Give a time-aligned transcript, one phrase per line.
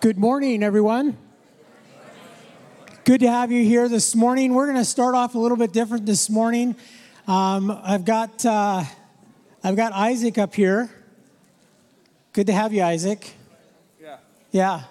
[0.00, 1.16] Good morning, everyone.
[3.04, 4.52] Good to have you here this morning.
[4.52, 6.76] We're going to start off a little bit different this morning.
[7.26, 8.84] Um, I've got uh,
[9.64, 10.90] I've got Isaac up here.
[12.34, 13.32] Good to have you, Isaac.
[13.98, 14.18] Yeah.
[14.50, 14.82] Yeah.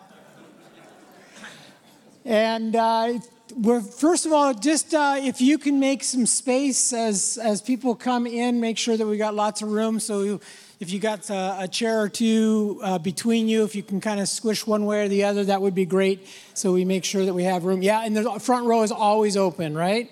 [2.26, 3.20] And uh,
[3.56, 7.94] we're, first of all, just uh, if you can make some space as as people
[7.94, 10.00] come in, make sure that we got lots of room.
[10.00, 10.42] So
[10.80, 14.20] if you got a, a chair or two uh, between you, if you can kind
[14.20, 16.28] of squish one way or the other, that would be great.
[16.54, 17.82] So we make sure that we have room.
[17.82, 20.12] Yeah, and the front row is always open, right?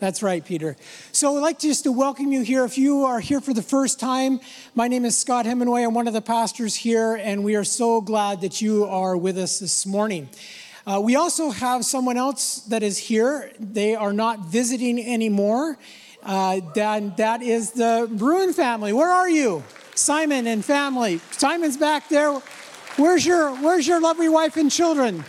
[0.00, 0.76] That's right, Peter.
[1.12, 2.64] So I'd like just to welcome you here.
[2.64, 4.40] If you are here for the first time,
[4.74, 5.82] my name is Scott Hemingway.
[5.82, 9.36] I'm one of the pastors here, and we are so glad that you are with
[9.36, 10.30] us this morning.
[10.86, 13.52] Uh, we also have someone else that is here.
[13.60, 15.78] They are not visiting anymore.
[16.22, 18.92] Uh, that, that is the Bruin family.
[18.92, 19.62] Where are you?
[20.00, 21.20] Simon and family.
[21.32, 22.32] Simon's back there.
[22.96, 25.24] Where's your Where's your lovely wife and children?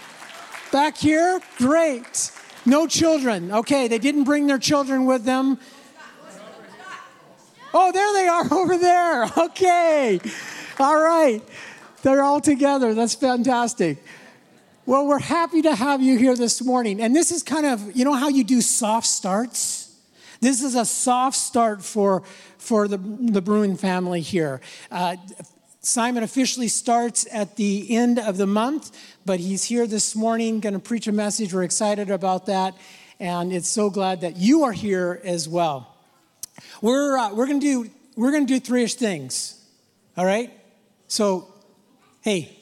[0.71, 1.41] Back here?
[1.57, 2.31] Great.
[2.65, 3.51] No children.
[3.51, 5.59] Okay, they didn't bring their children with them.
[7.73, 9.25] Oh, there they are over there.
[9.37, 10.19] Okay.
[10.79, 11.41] All right.
[12.01, 12.93] They're all together.
[12.93, 14.03] That's fantastic.
[14.85, 17.01] Well, we're happy to have you here this morning.
[17.01, 19.80] And this is kind of, you know how you do soft starts?
[20.41, 22.23] This is a soft start for,
[22.57, 24.59] for the, the Bruin family here.
[24.89, 25.15] Uh,
[25.81, 28.91] Simon officially starts at the end of the month,
[29.23, 31.53] but he's here this morning going to preach a message.
[31.53, 32.75] We're excited about that,
[33.19, 35.95] and it's so glad that you are here as well.
[36.81, 39.63] We're, uh, we're going to do we're going to do three-ish things.
[40.17, 40.51] All right?
[41.07, 41.47] So,
[42.21, 42.57] hey,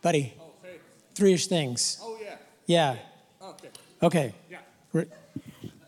[0.00, 0.76] buddy, Oh, hey.
[1.14, 1.98] three-ish things.
[2.00, 2.36] Oh, yeah.
[2.66, 2.96] Yeah.
[3.42, 3.68] Okay.
[4.02, 4.34] Okay.
[4.50, 4.58] Yeah.
[4.92, 5.08] We're-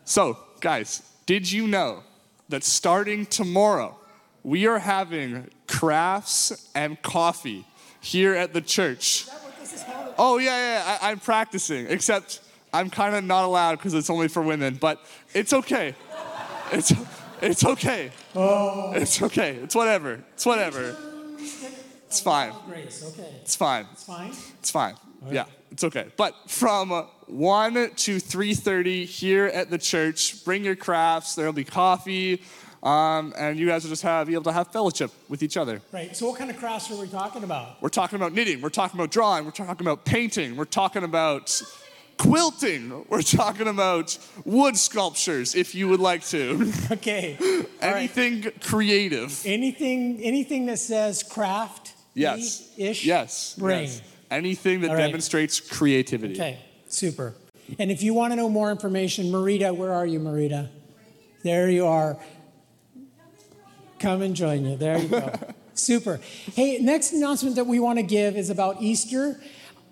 [0.03, 2.01] So, guys, did you know
[2.47, 3.97] that starting tomorrow,
[4.43, 7.65] we are having crafts and coffee
[7.99, 9.27] here at the church?
[10.17, 12.39] Oh, yeah, yeah, I, I'm practicing, except
[12.71, 15.95] I'm kind of not allowed because it's only for women, but it's okay.
[16.71, 16.93] It's,
[17.41, 18.11] it's okay.
[18.33, 18.93] Oh.
[18.93, 19.55] It's okay.
[19.55, 20.23] It's whatever.
[20.33, 20.95] It's whatever.
[22.07, 22.53] It's fine.
[22.67, 23.29] Grace, okay.
[23.41, 23.85] It's fine.
[23.91, 24.31] It's fine.
[24.59, 24.95] It's fine.
[25.29, 26.07] Yeah, it's okay.
[26.15, 31.35] But from uh, 1 to 3.30 here at the church, bring your crafts.
[31.35, 32.41] There'll be coffee.
[32.83, 35.81] Um, and you guys will just have, be able to have fellowship with each other.
[35.93, 36.13] Right.
[36.15, 37.81] So, what kind of crafts are we talking about?
[37.81, 38.59] We're talking about knitting.
[38.59, 39.45] We're talking about drawing.
[39.45, 40.57] We're talking about painting.
[40.57, 41.61] We're talking about
[42.17, 43.05] quilting.
[43.07, 46.71] We're talking about wood sculptures, if you would like to.
[46.91, 47.37] Okay.
[47.39, 47.47] All
[47.91, 47.97] right.
[47.97, 49.41] Anything creative.
[49.45, 52.69] Anything, anything that says craft, Yes.
[52.77, 53.55] ish, Yes.
[53.57, 53.83] bring.
[53.85, 54.01] yes.
[54.29, 54.97] Anything that right.
[54.97, 56.33] demonstrates creativity.
[56.33, 56.59] Okay,
[56.93, 57.35] super.
[57.79, 60.69] And if you want to know more information, Marita, where are you, Marita?
[61.43, 62.17] There you are.
[63.99, 64.75] Come and join you.
[64.75, 65.33] There you go.
[65.73, 66.19] super.
[66.53, 69.39] Hey, next announcement that we want to give is about Easter.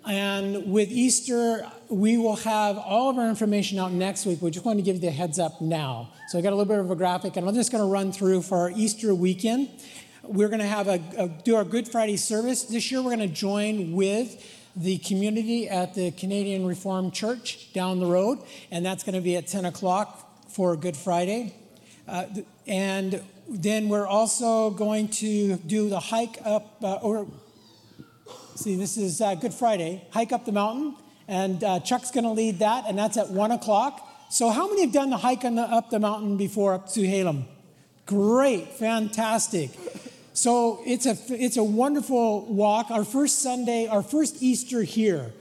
[0.04, 4.42] And with Easter, we will have all of our information out next week.
[4.42, 6.12] We just want to give you the heads up now.
[6.28, 8.12] So I got a little bit of a graphic, and I'm just going to run
[8.12, 9.70] through for our Easter weekend.
[10.24, 13.00] We're going to have a, a do our Good Friday service this year.
[13.00, 14.44] We're going to join with
[14.74, 18.38] the community at the Canadian Reformed Church down the road,
[18.70, 21.54] and that's going to be at 10 o'clock for Good Friday.
[22.08, 22.24] Uh,
[22.66, 27.26] and then we're also going to do the hike up, uh, or
[28.54, 30.96] see, this is uh, Good Friday, hike up the mountain,
[31.28, 34.08] and uh, Chuck's going to lead that, and that's at 1 o'clock.
[34.30, 37.44] So, how many have done the hike the, up the mountain before up Tzouhalem?
[38.06, 39.70] Great, fantastic.
[40.34, 42.90] So it's a it's a wonderful walk.
[42.90, 45.32] Our first Sunday, our first Easter here,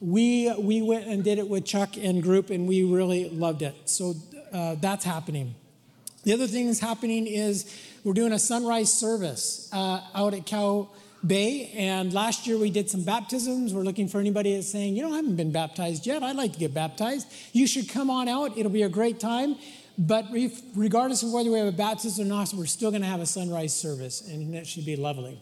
[0.00, 3.76] we we went and did it with Chuck and group, and we really loved it.
[3.84, 4.14] So
[4.52, 5.54] uh, that's happening.
[6.24, 10.88] The other thing that's happening is we're doing a sunrise service uh, out at Cow
[11.26, 13.72] Bay, and last year we did some baptisms.
[13.72, 16.22] We're looking for anybody that's saying, you know, I haven't been baptized yet.
[16.22, 17.26] I'd like to get baptized.
[17.52, 18.58] You should come on out.
[18.58, 19.56] It'll be a great time.
[20.02, 20.28] But
[20.74, 23.26] regardless of whether we have a baptism or not, we're still going to have a
[23.26, 25.38] sunrise service, and that should be lovely.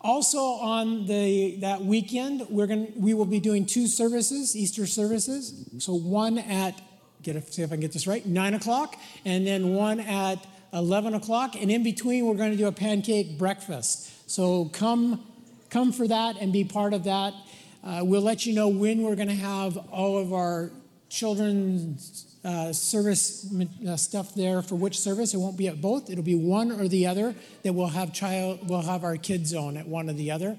[0.00, 5.68] Also, on the that weekend, we're going we will be doing two services, Easter services.
[5.78, 6.80] So one at
[7.22, 10.46] get a, see if I can get this right, nine o'clock, and then one at
[10.72, 14.30] eleven o'clock, and in between, we're going to do a pancake breakfast.
[14.30, 15.26] So come
[15.68, 17.34] come for that and be part of that.
[17.82, 20.70] Uh, we'll let you know when we're going to have all of our
[21.10, 23.52] children's uh, service
[23.88, 25.32] uh, stuff there for which service.
[25.34, 26.10] It won't be at both.
[26.10, 27.34] It'll be one or the other.
[27.62, 28.68] That we'll have child.
[28.68, 30.58] We'll have our kids zone at one or the other.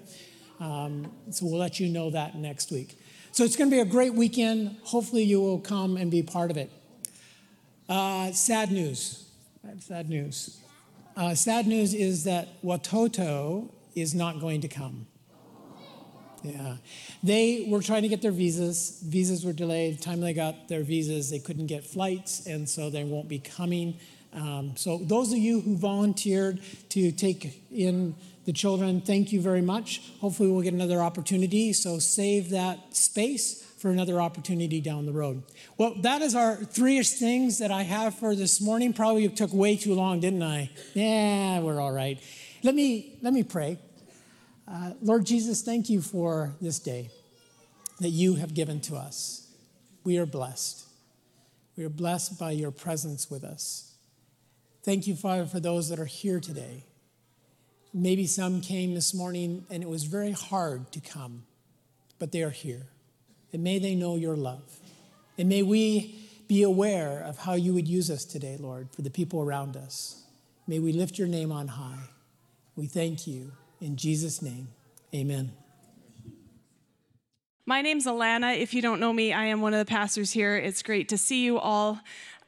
[0.59, 2.97] Um, so we'll let you know that next week.
[3.31, 4.77] So it's going to be a great weekend.
[4.83, 6.71] Hopefully you will come and be part of it.
[7.87, 9.25] Uh, sad news.
[9.79, 10.59] Sad news.
[11.17, 15.07] Uh, sad news is that Watoto is not going to come.
[16.49, 16.77] Yeah.
[17.23, 19.01] They were trying to get their visas.
[19.05, 20.01] Visas were delayed.
[20.01, 23.97] Time they got their visas, they couldn't get flights, and so they won't be coming.
[24.33, 26.59] Um, so, those of you who volunteered
[26.89, 28.15] to take in
[28.45, 30.01] the children, thank you very much.
[30.19, 31.71] Hopefully, we'll get another opportunity.
[31.71, 35.43] So, save that space for another opportunity down the road.
[35.77, 38.93] Well, that is our three-ish things that I have for this morning.
[38.93, 40.69] Probably took way too long, didn't I?
[40.93, 42.19] Yeah, we're all right.
[42.61, 43.77] Let me let me pray.
[44.67, 47.09] Uh, Lord Jesus, thank you for this day
[47.99, 49.47] that you have given to us.
[50.03, 50.85] We are blessed.
[51.77, 53.93] We are blessed by your presence with us.
[54.83, 56.83] Thank you, Father, for those that are here today.
[57.93, 61.43] Maybe some came this morning and it was very hard to come,
[62.19, 62.87] but they are here.
[63.53, 64.79] And may they know your love.
[65.37, 69.09] And may we be aware of how you would use us today, Lord, for the
[69.09, 70.23] people around us.
[70.67, 72.09] May we lift your name on high.
[72.75, 73.51] We thank you.
[73.85, 74.69] In Jesus' name,
[75.13, 75.51] amen.
[77.67, 78.57] My name's Alana.
[78.57, 80.55] If you don't know me, I am one of the pastors here.
[80.55, 81.99] It's great to see you all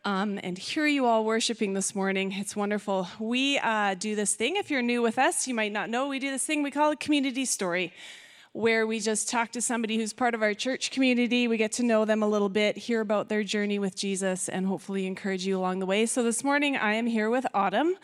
[0.03, 2.31] um, and hear you all worshiping this morning.
[2.31, 3.07] It's wonderful.
[3.19, 4.55] We uh, do this thing.
[4.55, 6.89] If you're new with us, you might not know, we do this thing we call
[6.89, 7.93] a community story
[8.53, 11.47] where we just talk to somebody who's part of our church community.
[11.47, 14.65] We get to know them a little bit, hear about their journey with Jesus, and
[14.65, 16.07] hopefully encourage you along the way.
[16.07, 17.95] So this morning, I am here with Autumn.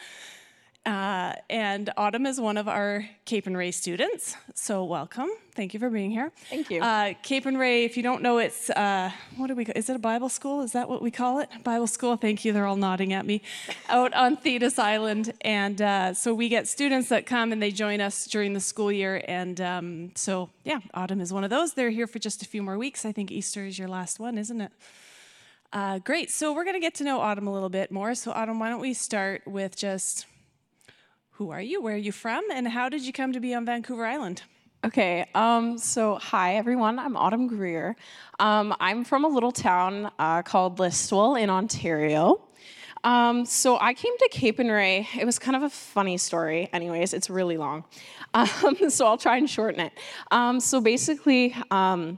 [0.86, 4.36] Uh, and Autumn is one of our Capernwray students.
[4.56, 5.30] So welcome.
[5.56, 6.32] Thank you for being here.
[6.50, 6.82] Thank you.
[6.82, 9.66] Uh, Capernwray, if you don't know, it's uh, what do we?
[9.66, 10.62] Is it a Bible school?
[10.62, 11.50] Is that what we call it?
[11.64, 12.16] Bible school.
[12.16, 12.54] Thank you.
[12.54, 13.42] They're all nodding at me.
[13.90, 18.02] Out on Thetis Island, and uh, so we get students that come and they join
[18.02, 19.24] us during the school year.
[19.28, 21.74] And um, so yeah, Autumn is one of those.
[21.74, 23.06] They're here for just a few more weeks.
[23.06, 24.72] I think Easter is your last one, isn't it?
[25.74, 26.30] Uh, great.
[26.30, 28.14] So we're going to get to know Autumn a little bit more.
[28.14, 30.28] So Autumn, why don't we start with just
[31.34, 31.82] who are you?
[31.82, 32.44] Where are you from?
[32.52, 34.44] And how did you come to be on Vancouver Island?
[34.86, 37.96] Okay, um, so hi everyone, I'm Autumn Greer.
[38.40, 42.42] Um, I'm from a little town uh, called Listowel in Ontario.
[43.06, 45.08] Um, so I came to Capernwray.
[45.18, 47.86] It was kind of a funny story, anyways, it's really long.
[48.36, 49.94] Um, so I'll try and shorten it.
[50.32, 52.18] Um, so basically, um,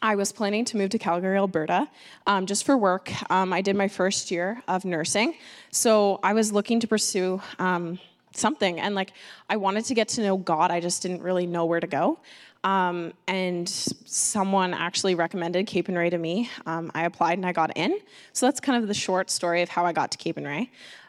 [0.00, 1.88] I was planning to move to Calgary, Alberta,
[2.28, 3.10] um, just for work.
[3.28, 5.34] Um, I did my first year of nursing,
[5.72, 7.98] so I was looking to pursue um,
[8.32, 8.80] something.
[8.80, 9.12] And like,
[9.48, 12.18] I wanted to get to know God, I just didn't really know where to go.
[12.64, 16.50] Um, and someone actually recommended Capernwray to me.
[16.66, 17.98] Um, I applied and I got in.
[18.32, 20.68] So that's kind of the short story of how I got to Capernwray.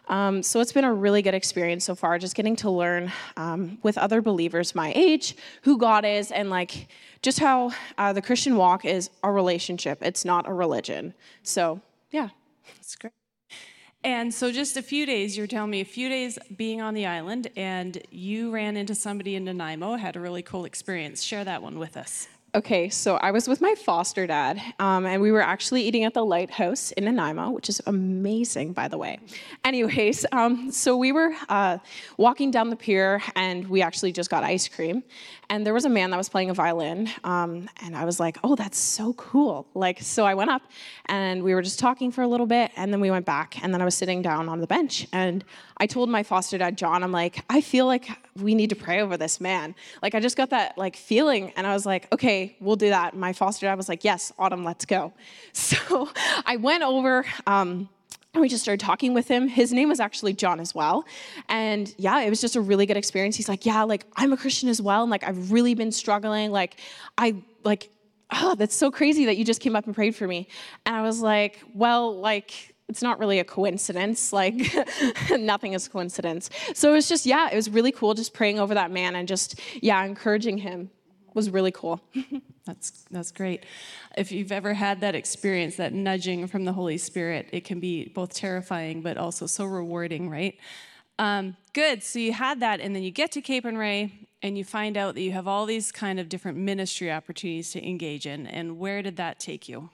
[0.09, 3.77] Um, so it's been a really good experience so far, just getting to learn um,
[3.83, 6.87] with other believers my age who God is and like
[7.21, 9.99] just how uh, the Christian walk is a relationship.
[10.01, 11.13] It's not a religion.
[11.43, 12.29] So yeah,
[12.75, 13.18] that's great.
[14.03, 17.05] And so, just a few days, you're telling me a few days being on the
[17.05, 21.21] island, and you ran into somebody in Nanaimo, had a really cool experience.
[21.21, 22.29] Share that one with us.
[22.55, 26.15] Okay, so I was with my foster dad, um, and we were actually eating at
[26.15, 29.19] the Lighthouse in Nanaimo, which is amazing, by the way.
[29.63, 31.77] Anyways, um, so we were uh,
[32.17, 35.03] walking down the pier, and we actually just got ice cream,
[35.51, 38.39] and there was a man that was playing a violin, um, and I was like,
[38.43, 40.63] "Oh, that's so cool!" Like, so I went up,
[41.05, 43.71] and we were just talking for a little bit, and then we went back, and
[43.71, 45.45] then I was sitting down on the bench, and
[45.77, 49.01] I told my foster dad, John, I'm like, I feel like we need to pray
[49.01, 49.75] over this man.
[50.01, 53.15] Like, I just got that like feeling, and I was like, okay, we'll do that.
[53.15, 55.13] My foster dad was like, yes, Autumn, let's go.
[55.53, 56.09] So
[56.45, 57.25] I went over.
[57.45, 57.89] Um,
[58.33, 59.47] and we just started talking with him.
[59.47, 61.05] His name was actually John as well.
[61.47, 63.35] And yeah, it was just a really good experience.
[63.35, 65.01] He's like, Yeah, like I'm a Christian as well.
[65.01, 66.51] And like I've really been struggling.
[66.51, 66.75] Like,
[67.17, 67.89] I like,
[68.31, 70.47] oh, that's so crazy that you just came up and prayed for me.
[70.85, 74.31] And I was like, Well, like, it's not really a coincidence.
[74.31, 74.55] Like,
[75.31, 76.49] nothing is coincidence.
[76.73, 79.27] So it was just, yeah, it was really cool just praying over that man and
[79.27, 80.91] just, yeah, encouraging him
[81.33, 82.01] was really cool.
[82.65, 83.65] that's that's great.
[84.17, 88.09] If you've ever had that experience, that nudging from the Holy Spirit, it can be
[88.09, 90.57] both terrifying but also so rewarding, right?
[91.17, 92.01] Um, good.
[92.01, 95.21] So you had that, and then you get to Capernwray, and you find out that
[95.21, 98.47] you have all these kind of different ministry opportunities to engage in.
[98.47, 99.89] And where did that take you?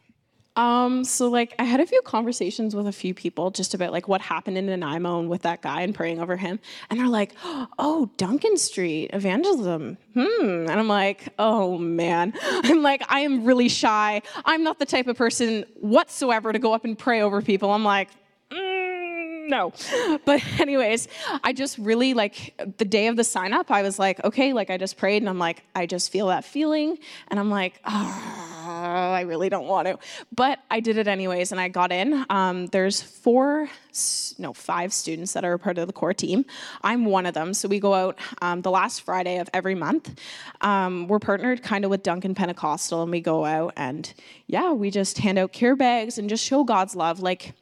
[0.55, 4.07] Um, so like I had a few conversations with a few people just about like
[4.07, 6.59] what happened in Nanaimo and with that guy and praying over him.
[6.89, 7.33] And they're like,
[7.77, 9.97] oh, Duncan Street, evangelism.
[10.13, 10.21] Hmm.
[10.41, 12.33] And I'm like, oh man.
[12.41, 14.21] I'm like, I am really shy.
[14.45, 17.71] I'm not the type of person whatsoever to go up and pray over people.
[17.71, 18.09] I'm like,
[18.49, 19.73] mm, no.
[20.25, 21.07] But anyways,
[21.43, 24.69] I just really like the day of the sign up, I was like, okay, like
[24.69, 26.97] I just prayed and I'm like, I just feel that feeling.
[27.27, 28.44] And I'm like, oh
[28.97, 29.97] I really don't want to.
[30.33, 32.25] But I did it anyways, and I got in.
[32.29, 33.69] Um, there's four,
[34.37, 36.45] no, five students that are a part of the core team.
[36.81, 37.53] I'm one of them.
[37.53, 40.19] So we go out um, the last Friday of every month.
[40.61, 44.13] Um, we're partnered kind of with Duncan Pentecostal, and we go out and
[44.47, 47.19] yeah, we just hand out care bags and just show God's love.
[47.19, 47.53] Like,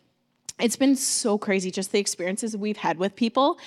[0.59, 3.57] it's been so crazy, just the experiences we've had with people.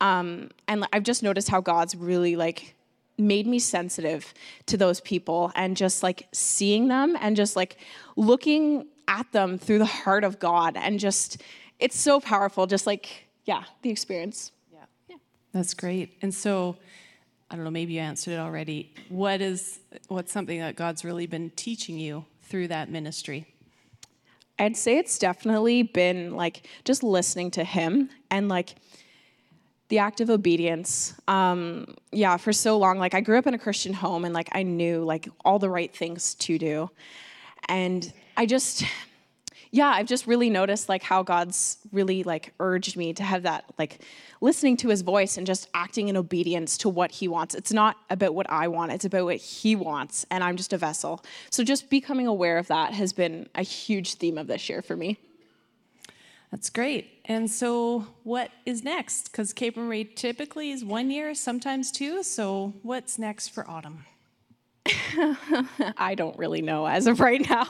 [0.00, 2.74] Um, and I've just noticed how God's really like
[3.16, 4.34] made me sensitive
[4.66, 7.76] to those people and just like seeing them and just like
[8.16, 11.42] looking at them through the heart of God and just
[11.78, 14.52] it's so powerful just like yeah the experience.
[14.72, 14.84] Yeah.
[15.08, 15.16] Yeah.
[15.52, 16.16] That's great.
[16.22, 16.76] And so
[17.50, 18.92] I don't know maybe you answered it already.
[19.08, 23.46] What is what's something that God's really been teaching you through that ministry?
[24.58, 28.76] I'd say it's definitely been like just listening to him and like
[29.88, 33.58] the act of obedience um, yeah for so long like i grew up in a
[33.58, 36.90] christian home and like i knew like all the right things to do.
[37.68, 38.84] And i just
[39.70, 43.64] yeah i've just really noticed like how god's really like urged me to have that
[43.78, 44.00] like
[44.40, 47.54] listening to his voice and just acting in obedience to what he wants.
[47.54, 50.78] It's not about what i want it's about what he wants and i'm just a
[50.78, 51.24] vessel.
[51.50, 54.96] So just becoming aware of that has been a huge theme of this year for
[54.96, 55.18] me
[56.54, 57.10] that's great.
[57.24, 59.24] And so, what is next?
[59.24, 62.22] Because Capernwray typically is one year, sometimes two.
[62.22, 64.04] So, what's next for autumn?
[65.98, 67.66] I don't really know as of right now.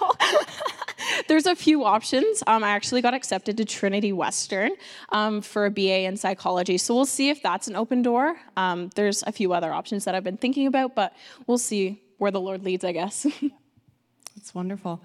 [1.28, 2.42] There's a few options.
[2.46, 4.72] Um, I actually got accepted to Trinity Western
[5.08, 6.76] um, for a BA in psychology.
[6.76, 8.36] So we'll see if that's an open door.
[8.58, 11.14] Um, there's a few other options that I've been thinking about, but
[11.46, 13.26] we'll see where the Lord leads, I guess.
[14.36, 15.00] That's wonderful.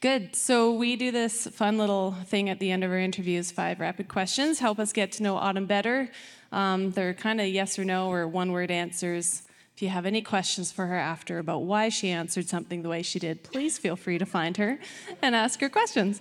[0.00, 0.34] Good.
[0.34, 4.08] So we do this fun little thing at the end of our interviews five rapid
[4.08, 4.58] questions.
[4.58, 6.10] Help us get to know Autumn better.
[6.50, 9.42] Um, they're kind of yes or no or one word answers.
[9.74, 13.02] If you have any questions for her after about why she answered something the way
[13.02, 14.78] she did, please feel free to find her
[15.22, 16.20] and ask her questions.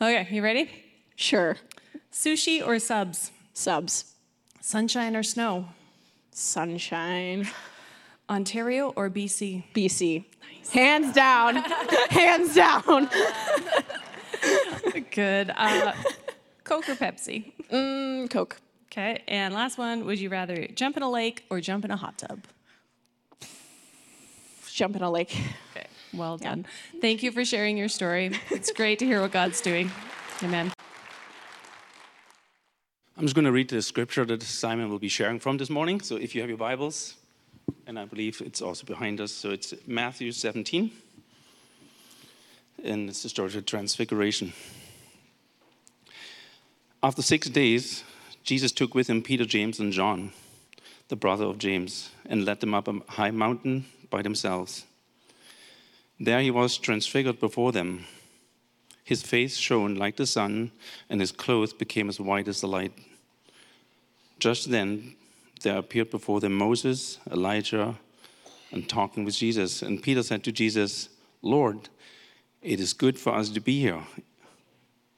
[0.00, 0.70] Okay, you ready?
[1.16, 1.56] Sure.
[2.12, 3.30] Sushi or subs?
[3.52, 4.14] Subs.
[4.60, 5.66] Sunshine or snow?
[6.32, 7.48] Sunshine.
[8.28, 9.64] Ontario or BC?
[9.74, 10.24] BC.
[10.42, 10.70] Nice.
[10.70, 11.56] Hands down.
[12.10, 13.08] Hands down.
[15.12, 15.52] Good.
[15.56, 15.92] Uh,
[16.64, 17.52] Coke or Pepsi?
[17.70, 18.56] Mm, Coke.
[18.90, 19.22] Okay.
[19.28, 22.18] And last one would you rather jump in a lake or jump in a hot
[22.18, 22.44] tub?
[24.72, 25.34] Jump in a lake.
[25.70, 25.86] Okay.
[26.12, 26.66] Well done.
[26.92, 27.00] Yeah.
[27.00, 28.32] Thank you for sharing your story.
[28.50, 29.90] It's great to hear what God's doing.
[30.42, 30.72] Amen.
[33.16, 36.00] I'm just going to read the scripture that Simon will be sharing from this morning.
[36.02, 37.14] So if you have your Bibles,
[37.86, 39.32] and I believe it's also behind us.
[39.32, 40.90] So it's Matthew 17,
[42.84, 44.52] and it's the story of Transfiguration.
[47.02, 48.04] After six days,
[48.42, 50.32] Jesus took with him Peter, James, and John,
[51.08, 54.84] the brother of James, and led them up a high mountain by themselves.
[56.18, 58.06] There he was transfigured before them.
[59.04, 60.72] His face shone like the sun,
[61.10, 62.92] and his clothes became as white as the light.
[64.38, 65.15] Just then,
[65.62, 67.98] there appeared before them Moses, Elijah,
[68.72, 69.82] and talking with Jesus.
[69.82, 71.08] And Peter said to Jesus,
[71.42, 71.88] Lord,
[72.62, 74.02] it is good for us to be here.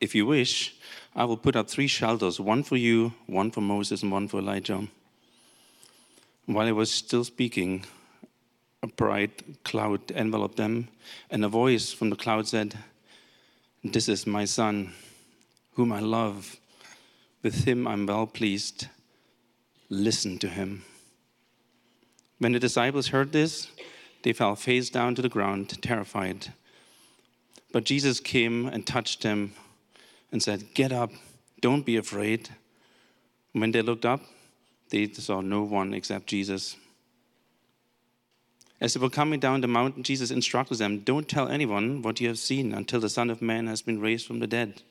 [0.00, 0.76] If you wish,
[1.16, 4.38] I will put up three shelters one for you, one for Moses, and one for
[4.38, 4.86] Elijah.
[6.46, 7.84] While he was still speaking,
[8.82, 10.88] a bright cloud enveloped them,
[11.30, 12.78] and a voice from the cloud said,
[13.82, 14.92] This is my son,
[15.72, 16.56] whom I love.
[17.42, 18.88] With him I'm well pleased
[19.88, 20.84] listen to him.
[22.38, 23.68] When the disciples heard this,
[24.22, 26.52] they fell face down to the ground, terrified.
[27.72, 29.52] But Jesus came and touched them
[30.32, 31.10] and said, Get up,
[31.60, 32.48] don't be afraid.
[33.52, 34.20] When they looked up,
[34.90, 36.76] they saw no one except Jesus.
[38.80, 42.28] As they were coming down the mountain, Jesus instructed them, Don't tell anyone what you
[42.28, 44.82] have seen until the Son of Man has been raised from the dead.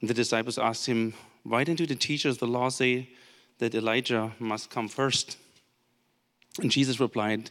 [0.00, 3.10] And the disciples asked him, Why didn't the teachers of the law say
[3.58, 5.36] that Elijah must come first.
[6.60, 7.50] And Jesus replied,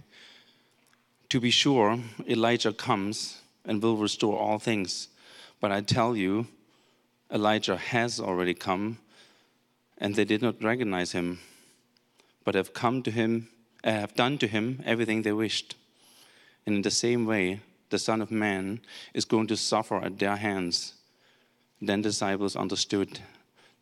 [1.29, 5.09] To be sure, Elijah comes and will restore all things.
[5.59, 6.47] But I tell you,
[7.31, 8.99] Elijah has already come,
[9.97, 11.39] and they did not recognize him,
[12.45, 13.49] but have come to him,
[13.83, 15.75] uh, have done to him everything they wished.
[16.65, 18.81] And in the same way, the Son of Man
[19.13, 20.93] is going to suffer at their hands.
[21.81, 23.19] Then the disciples understood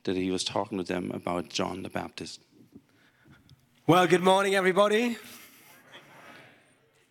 [0.05, 2.41] that he was talking to them about John the Baptist.
[3.85, 5.17] Well, good morning, everybody.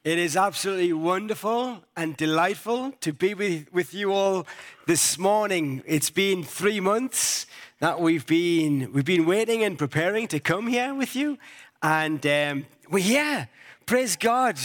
[0.05, 4.47] It is absolutely wonderful and delightful to be with, with you all
[4.87, 5.83] this morning.
[5.87, 7.47] It's been three months
[7.79, 11.39] that we've been, we've been waiting and preparing to come here with you.
[11.83, 13.49] And um, we're here.
[13.87, 14.59] Praise God.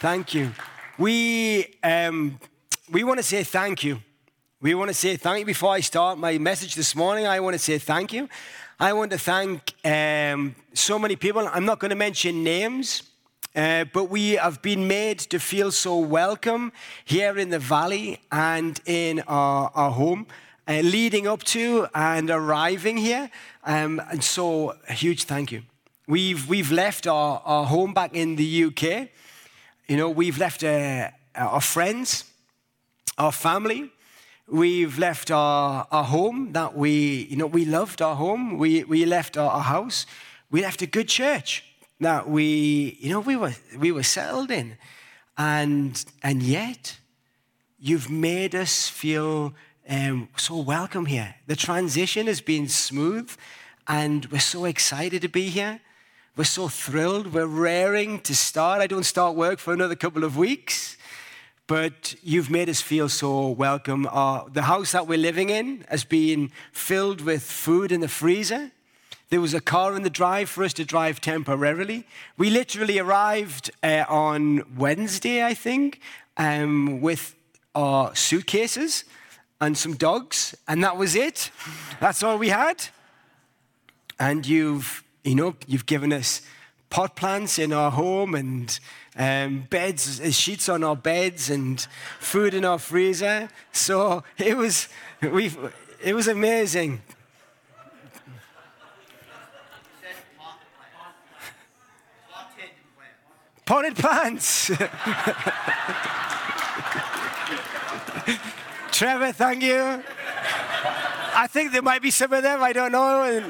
[0.00, 0.52] Thank you.
[0.98, 2.38] We, um,
[2.90, 4.00] we want to say thank you.
[4.60, 5.46] We want to say thank you.
[5.46, 8.28] Before I start my message this morning, I want to say thank you.
[8.78, 11.48] I want to thank um, so many people.
[11.48, 13.04] I'm not going to mention names,
[13.56, 16.72] uh, but we have been made to feel so welcome
[17.04, 20.26] here in the valley and in our, our home,
[20.68, 23.30] uh, leading up to and arriving here.
[23.64, 25.62] Um, and so, a huge thank you.
[26.06, 29.08] We've, we've left our, our home back in the UK.
[29.88, 32.24] You know, we've left uh, our friends,
[33.18, 33.90] our family.
[34.46, 38.58] We've left our, our home that we, you know, we loved our home.
[38.58, 40.06] We, we left our, our house.
[40.50, 41.64] We left a good church
[42.00, 44.76] that we, you know, we were, we were settled in.
[45.38, 46.98] And, and yet,
[47.78, 49.54] you've made us feel
[49.88, 51.34] um, so welcome here.
[51.46, 53.30] The transition has been smooth,
[53.86, 55.80] and we're so excited to be here.
[56.36, 57.32] We're so thrilled.
[57.32, 58.80] We're raring to start.
[58.80, 60.96] I don't start work for another couple of weeks,
[61.66, 64.06] but you've made us feel so welcome.
[64.10, 68.70] Uh, the house that we're living in has been filled with food in the freezer.
[69.30, 72.06] There was a car in the drive for us to drive temporarily.
[72.36, 76.00] We literally arrived uh, on Wednesday, I think,
[76.36, 77.34] um, with
[77.74, 79.04] our suitcases
[79.60, 81.50] and some dogs, and that was it.
[81.98, 82.84] That's all we had.
[84.20, 86.42] And you've, you know, you've given us
[86.90, 88.78] pot plants in our home and
[89.16, 91.86] um, beds, uh, sheets on our beds and
[92.18, 93.48] food in our freezer.
[93.72, 94.88] So it was,
[95.20, 95.52] we,
[96.02, 97.02] it was amazing.
[103.66, 104.66] Potted plants.
[108.92, 110.02] Trevor, thank you.
[111.36, 113.24] I think there might be some of them, I don't know.
[113.24, 113.42] In,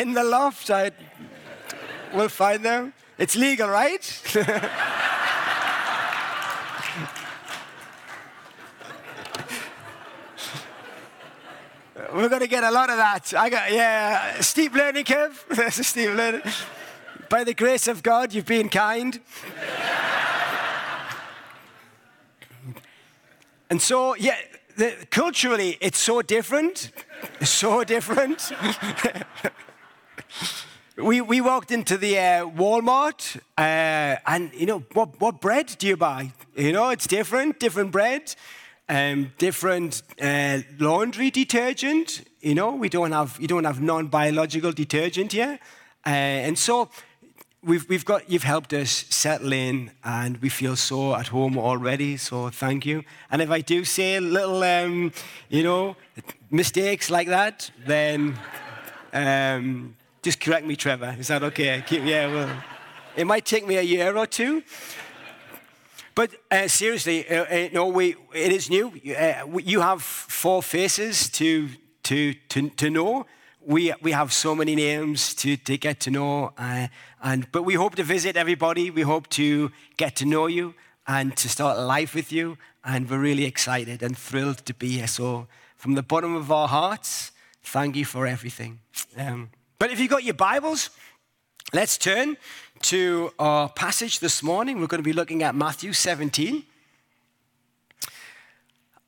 [0.00, 0.92] in the loft, I
[2.14, 2.92] will find them.
[3.18, 4.02] It's legal, right?
[12.12, 13.34] We're going to get a lot of that.
[13.36, 15.44] I got, yeah, steep learning curve.
[15.50, 16.42] There's a steep learning.
[17.28, 19.20] By the grace of God, you've been kind.
[23.68, 24.36] and so, yeah,
[24.76, 26.92] the, culturally, it's so different.
[27.42, 28.52] so different.
[30.96, 35.86] we, we walked into the uh, Walmart, uh, and you know, what, what bread do
[35.86, 36.32] you buy?
[36.56, 38.34] You know, it's different, different bread,
[38.88, 42.22] um, different uh, laundry detergent.
[42.40, 45.58] You know, we don't have, you don't have non biological detergent here.
[46.06, 46.90] Uh, and so,
[47.64, 52.16] we've, we've got, you've helped us settle in and we feel so at home already,
[52.18, 53.02] so thank you.
[53.30, 55.12] And if I do say little, um,
[55.48, 55.96] you know,
[56.50, 58.38] mistakes like that, then
[59.12, 61.14] um, just correct me, Trevor.
[61.18, 61.84] Is that okay?
[61.86, 62.62] Keep, yeah, well,
[63.14, 64.62] it might take me a year or two.
[66.14, 68.88] But uh, seriously, uh, uh, no, we, it is new.
[68.88, 71.68] Uh, you have four faces to,
[72.04, 73.26] to, to, to know
[73.66, 76.52] we, we have so many names to, to get to know.
[76.58, 76.88] Uh,
[77.22, 78.90] and, but we hope to visit everybody.
[78.90, 80.74] We hope to get to know you
[81.06, 82.58] and to start life with you.
[82.84, 85.06] And we're really excited and thrilled to be here.
[85.06, 87.32] So, from the bottom of our hearts,
[87.62, 88.80] thank you for everything.
[89.16, 90.90] Um, but if you've got your Bibles,
[91.72, 92.36] let's turn
[92.82, 94.80] to our passage this morning.
[94.80, 96.64] We're going to be looking at Matthew 17.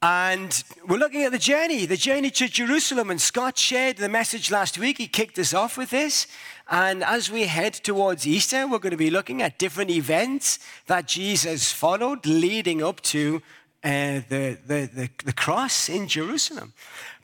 [0.03, 3.11] And we're looking at the journey, the journey to Jerusalem.
[3.11, 4.99] And Scott shared the message last week.
[4.99, 6.27] He kicked us off with this.
[6.69, 11.07] And as we head towards Easter, we're going to be looking at different events that
[11.07, 13.41] Jesus followed leading up to
[13.87, 16.73] uh, the, the, the, the cross in Jerusalem.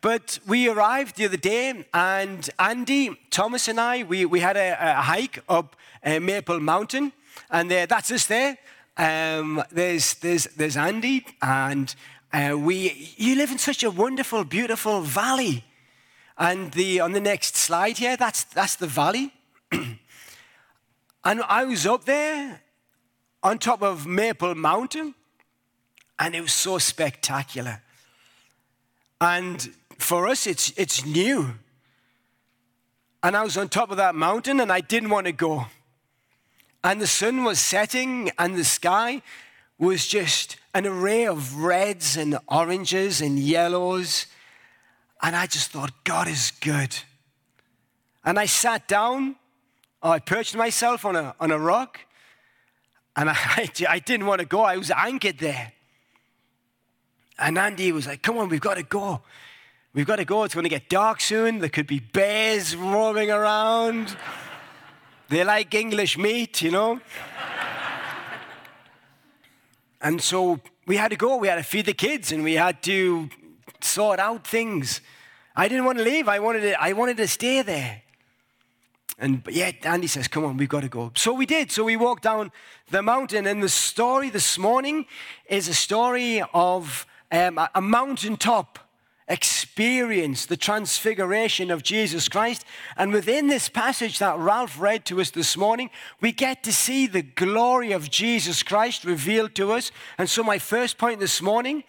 [0.01, 4.77] But we arrived the other day, and Andy, Thomas, and I, we, we had a,
[4.81, 7.13] a hike up uh, Maple Mountain.
[7.51, 8.59] And there, that's us there.
[8.97, 11.93] Um, there's, there's, there's Andy, and
[12.33, 15.65] uh, we, you live in such a wonderful, beautiful valley.
[16.39, 19.33] And the, on the next slide here, that's, that's the valley.
[19.73, 19.99] and
[21.25, 22.61] I was up there
[23.43, 25.17] on top of Maple Mountain,
[26.19, 27.83] and it was so spectacular.
[29.21, 31.55] And for us, it's, it's new.
[33.23, 35.67] And I was on top of that mountain, and I didn't want to go.
[36.83, 39.23] And the sun was setting, and the sky
[39.79, 44.27] was just an array of reds and oranges and yellows.
[45.23, 46.97] And I just thought, God is good.
[48.25, 49.37] And I sat down,
[50.03, 52.01] I perched myself on a, on a rock,
[53.15, 54.63] and I, I didn't want to go.
[54.63, 55.73] I was anchored there.
[57.43, 59.21] And Andy was like, Come on, we've got to go.
[59.95, 60.45] We've got to go.
[60.45, 61.59] It's going to get dark soon.
[61.59, 64.17] There could be bears roaming around.
[65.29, 67.01] They like English meat, you know.
[70.01, 71.37] and so we had to go.
[71.37, 73.29] We had to feed the kids and we had to
[73.81, 75.01] sort out things.
[75.57, 76.29] I didn't want to leave.
[76.29, 78.03] I wanted to, I wanted to stay there.
[79.19, 81.11] And yet Andy says, Come on, we've got to go.
[81.17, 81.73] So we did.
[81.73, 82.53] So we walked down
[82.91, 83.49] the mountain.
[83.49, 85.07] And the story this morning
[85.49, 88.79] is a story of um, a mountaintop
[89.29, 92.65] experience, the transfiguration of Jesus Christ.
[92.97, 95.91] And within this passage that Ralph read to us this morning,
[96.21, 99.91] we get to see the glory of Jesus Christ revealed to us.
[100.19, 101.85] And so, my first point this morning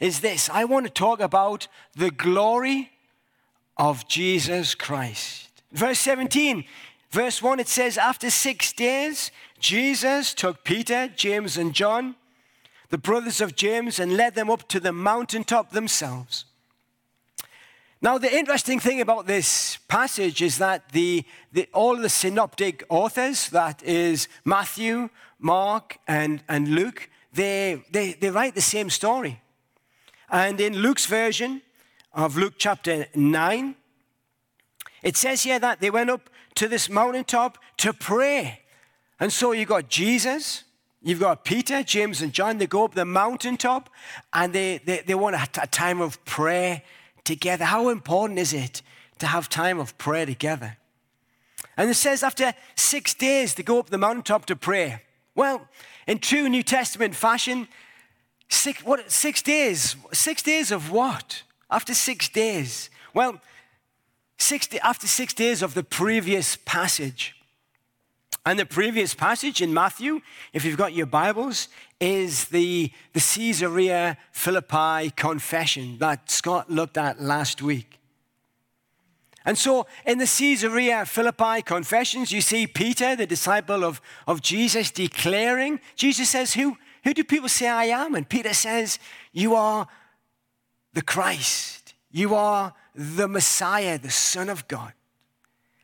[0.00, 2.90] is this I want to talk about the glory
[3.76, 5.50] of Jesus Christ.
[5.72, 6.64] Verse 17,
[7.10, 12.14] verse 1, it says, After six days, Jesus took Peter, James, and John,
[12.92, 16.44] the brothers of James, and led them up to the mountaintop themselves.
[18.02, 21.24] Now, the interesting thing about this passage is that the,
[21.54, 28.28] the, all the synoptic authors, that is Matthew, Mark, and, and Luke, they, they, they
[28.28, 29.40] write the same story.
[30.28, 31.62] And in Luke's version
[32.12, 33.74] of Luke chapter 9,
[35.02, 38.60] it says here that they went up to this mountaintop to pray.
[39.18, 40.64] And so you got Jesus,
[41.02, 42.58] you've got Peter, James, and John.
[42.58, 43.90] They go up the mountaintop
[44.32, 46.82] and they, they, they want a, a time of prayer
[47.24, 47.64] together.
[47.64, 48.82] How important is it
[49.18, 50.76] to have time of prayer together?
[51.76, 55.02] And it says after six days to go up the mountaintop to pray.
[55.34, 55.68] Well,
[56.06, 57.68] in true New Testament fashion,
[58.48, 59.96] six, what, six days.
[60.12, 61.42] Six days of what?
[61.70, 62.90] After six days.
[63.14, 63.40] Well,
[64.38, 67.34] six, after six days of the previous passage.
[68.44, 70.20] And the previous passage in Matthew,
[70.52, 71.68] if you've got your Bibles,
[72.00, 78.00] is the, the Caesarea Philippi confession that Scott looked at last week.
[79.44, 84.90] And so in the Caesarea Philippi confessions, you see Peter, the disciple of, of Jesus,
[84.90, 88.14] declaring, Jesus says, who, who do people say I am?
[88.14, 88.98] And Peter says,
[89.32, 89.88] You are
[90.92, 91.94] the Christ.
[92.10, 94.92] You are the Messiah, the Son of God.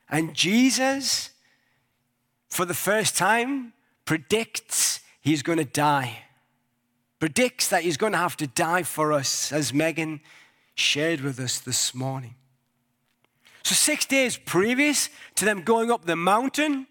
[0.08, 1.30] And Jesus,
[2.48, 3.72] for the first time,
[4.04, 6.24] predicts he's going to die.
[7.20, 10.20] Predicts that he's going to have to die for us, as Megan
[10.74, 12.34] shared with us this morning.
[13.64, 16.86] So, six days previous to them going up the mountain,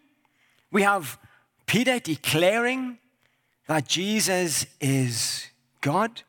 [0.72, 1.18] we have
[1.66, 3.00] Peter declaring
[3.68, 5.48] that Jesus is
[5.82, 6.24] God.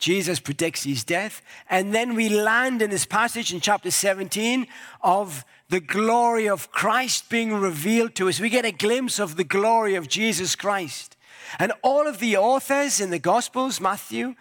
[0.00, 1.42] Jesus predicts his death.
[1.68, 4.66] And then we land in this passage in chapter 17
[5.02, 8.40] of the glory of Christ being revealed to us.
[8.40, 11.16] We get a glimpse of the glory of Jesus Christ.
[11.58, 14.34] And all of the authors in the Gospels, Matthew,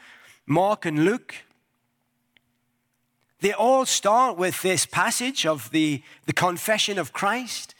[0.48, 1.36] Mark, and Luke,
[3.42, 7.74] they all start with this passage of the, the confession of Christ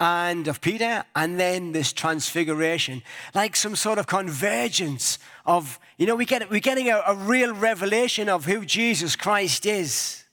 [0.00, 3.02] and of Peter, and then this transfiguration,
[3.34, 7.54] like some sort of convergence of, you know, we get, we're getting a, a real
[7.54, 10.24] revelation of who Jesus Christ is.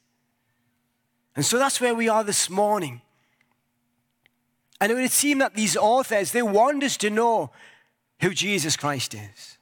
[1.35, 3.01] And so that's where we are this morning.
[4.79, 7.51] And it would seem that these authors, they want us to know
[8.19, 9.57] who Jesus Christ is.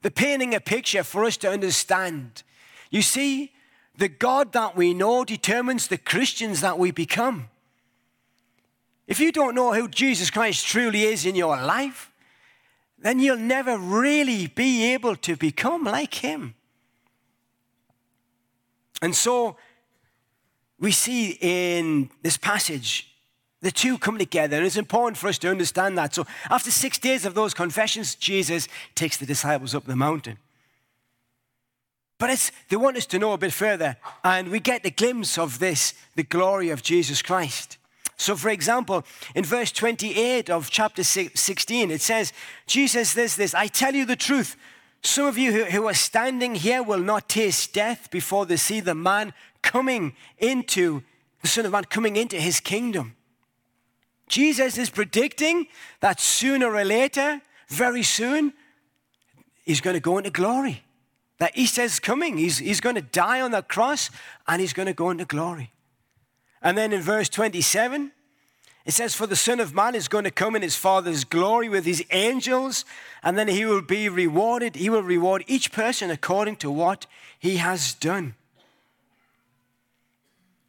[0.00, 2.42] They're painting a picture for us to understand.
[2.90, 3.52] You see,
[3.96, 7.48] the God that we know determines the Christians that we become.
[9.06, 12.10] If you don't know who Jesus Christ truly is in your life,
[12.98, 16.54] then you'll never really be able to become like him.
[19.02, 19.56] And so
[20.78, 23.10] we see in this passage
[23.60, 26.14] the two come together, and it's important for us to understand that.
[26.14, 30.36] So, after six days of those confessions, Jesus takes the disciples up the mountain.
[32.18, 35.38] But it's, they want us to know a bit further, and we get the glimpse
[35.38, 37.78] of this the glory of Jesus Christ.
[38.16, 42.32] So, for example, in verse 28 of chapter 16, it says,
[42.66, 44.56] Jesus says this I tell you the truth.
[45.02, 48.94] Some of you who, are standing here will not taste death before they see the
[48.94, 51.02] man coming into,
[51.42, 53.14] the Son of Man coming into his kingdom.
[54.28, 55.66] Jesus is predicting
[56.00, 58.54] that sooner or later, very soon,
[59.66, 60.82] he's going to go into glory.
[61.38, 62.38] That Easter is coming.
[62.38, 64.08] He's, he's going to die on the cross
[64.48, 65.70] and he's going to go into glory.
[66.64, 68.10] And then in verse 27,
[68.86, 71.68] it says, For the Son of Man is going to come in his Father's glory
[71.68, 72.86] with his angels,
[73.22, 74.74] and then he will be rewarded.
[74.74, 77.06] He will reward each person according to what
[77.38, 78.34] he has done.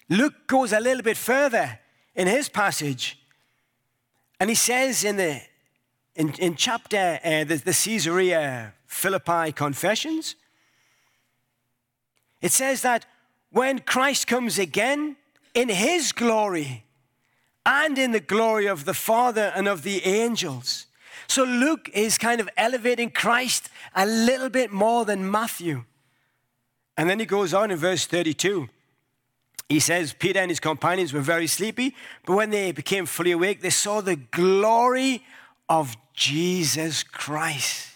[0.10, 1.80] Luke goes a little bit further
[2.14, 3.18] in his passage,
[4.40, 5.42] and he says in the
[6.16, 10.36] in, in chapter uh, the, the Caesarea Philippi Confessions,
[12.42, 13.06] it says that
[13.52, 15.18] when Christ comes again,
[15.56, 16.84] in his glory
[17.66, 20.86] and in the glory of the Father and of the angels.
[21.28, 25.86] So Luke is kind of elevating Christ a little bit more than Matthew.
[26.98, 28.70] And then he goes on in verse 32.
[29.68, 33.62] He says, Peter and his companions were very sleepy, but when they became fully awake,
[33.62, 35.24] they saw the glory
[35.68, 37.95] of Jesus Christ.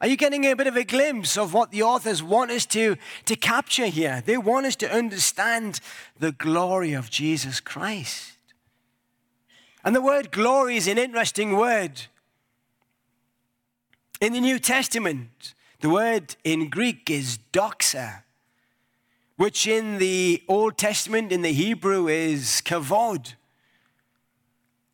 [0.00, 2.96] Are you getting a bit of a glimpse of what the authors want us to,
[3.24, 4.22] to capture here?
[4.24, 5.80] They want us to understand
[6.18, 8.34] the glory of Jesus Christ.
[9.84, 12.02] And the word glory is an interesting word.
[14.20, 18.22] In the New Testament, the word in Greek is doxa,
[19.36, 23.34] which in the Old Testament, in the Hebrew, is kavod.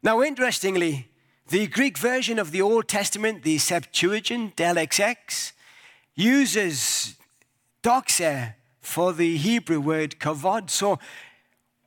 [0.02, 1.08] Now, interestingly,
[1.54, 5.52] the Greek version of the Old Testament, the Septuagint, LXX,
[6.16, 7.14] uses
[7.80, 10.68] doxa for the Hebrew word kavod.
[10.68, 10.98] So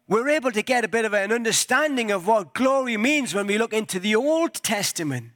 [0.08, 3.58] we're able to get a bit of an understanding of what glory means when we
[3.58, 5.32] look into the Old Testament.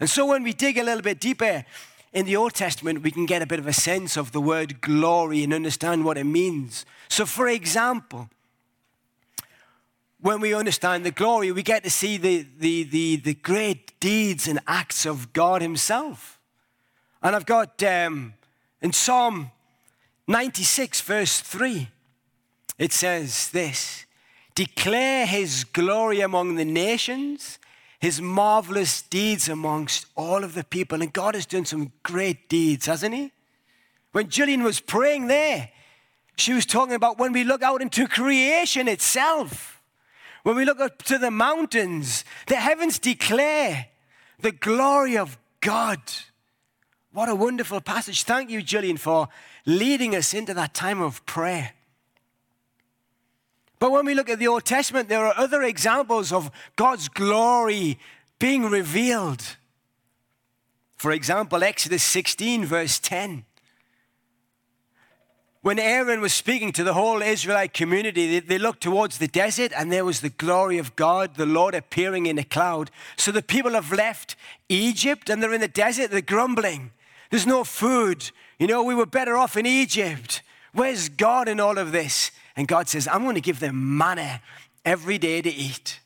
[0.00, 1.64] And so when we dig a little bit deeper
[2.12, 4.82] in the Old Testament, we can get a bit of a sense of the word
[4.82, 6.84] glory and understand what it means.
[7.08, 8.28] So, for example,
[10.26, 14.48] when we understand the glory, we get to see the, the, the, the great deeds
[14.48, 16.40] and acts of God Himself.
[17.22, 18.34] And I've got um,
[18.82, 19.52] in Psalm
[20.26, 21.88] 96, verse 3,
[22.76, 24.04] it says this
[24.56, 27.60] Declare His glory among the nations,
[28.00, 31.02] His marvelous deeds amongst all of the people.
[31.02, 33.30] And God has done some great deeds, hasn't He?
[34.10, 35.70] When Gillian was praying there,
[36.36, 39.75] she was talking about when we look out into creation itself
[40.46, 43.88] when we look up to the mountains, the heavens declare
[44.38, 45.98] the glory of God.
[47.12, 48.22] What a wonderful passage.
[48.22, 49.26] Thank you, Julian, for
[49.64, 51.72] leading us into that time of prayer.
[53.80, 57.98] But when we look at the Old Testament, there are other examples of God's glory
[58.38, 59.56] being revealed.
[60.94, 63.45] For example, Exodus 16, verse 10
[65.66, 69.90] when Aaron was speaking to the whole Israelite community, they, looked towards the desert and
[69.90, 72.88] there was the glory of God, the Lord appearing in a cloud.
[73.16, 74.36] So the people have left
[74.68, 76.92] Egypt and they're in the desert, they're grumbling.
[77.30, 78.30] There's no food.
[78.60, 80.40] You know, we were better off in Egypt.
[80.72, 82.30] Where's God in all of this?
[82.54, 84.42] And God says, I'm going to give them manna
[84.84, 85.98] every day to eat.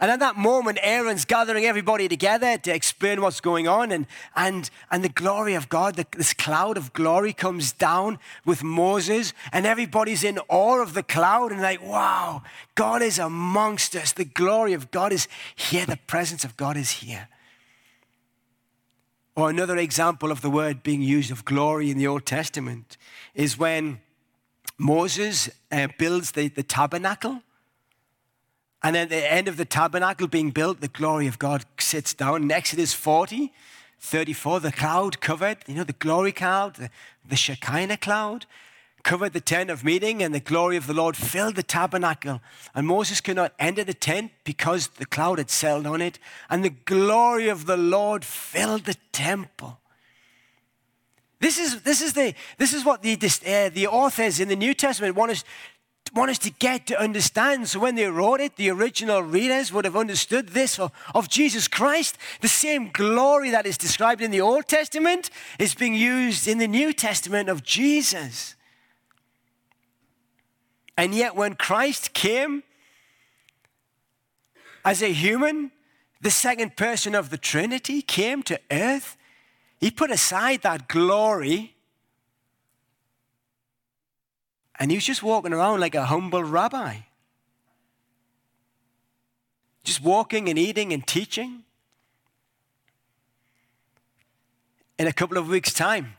[0.00, 3.90] And at that moment, Aaron's gathering everybody together to explain what's going on.
[3.90, 4.06] And,
[4.36, 9.32] and, and the glory of God, the, this cloud of glory comes down with Moses.
[9.52, 12.42] And everybody's in awe of the cloud and like, wow,
[12.76, 14.12] God is amongst us.
[14.12, 15.84] The glory of God is here.
[15.84, 17.28] The presence of God is here.
[19.34, 22.96] Or another example of the word being used of glory in the Old Testament
[23.34, 24.00] is when
[24.78, 27.42] Moses uh, builds the, the tabernacle
[28.82, 32.50] and at the end of the tabernacle being built, the glory of God sits down.
[32.50, 33.52] Exodus 40,
[33.98, 36.90] 34, the cloud covered, you know, the glory cloud, the,
[37.28, 38.46] the Shekinah cloud,
[39.02, 42.40] covered the tent of meeting, and the glory of the Lord filled the tabernacle.
[42.74, 46.64] And Moses could not enter the tent because the cloud had settled on it, and
[46.64, 49.80] the glory of the Lord filled the temple.
[51.40, 54.74] This is, this is, the, this is what the, uh, the authors in the New
[54.74, 55.44] Testament want us
[56.14, 57.68] want us to get to understand.
[57.68, 61.68] So when they wrote it, the original readers would have understood this of, of, Jesus
[61.68, 62.18] Christ.
[62.40, 66.68] The same glory that is described in the Old Testament is being used in the
[66.68, 68.54] New Testament of Jesus.
[70.96, 72.64] And yet, when Christ came
[74.84, 75.70] as a human,
[76.20, 79.16] the second person of the Trinity came to earth,
[79.78, 81.76] he put aside that glory
[84.78, 86.98] and he was just walking around like a humble rabbi.
[89.82, 91.64] Just walking and eating and teaching.
[94.98, 96.14] In a couple of weeks' time,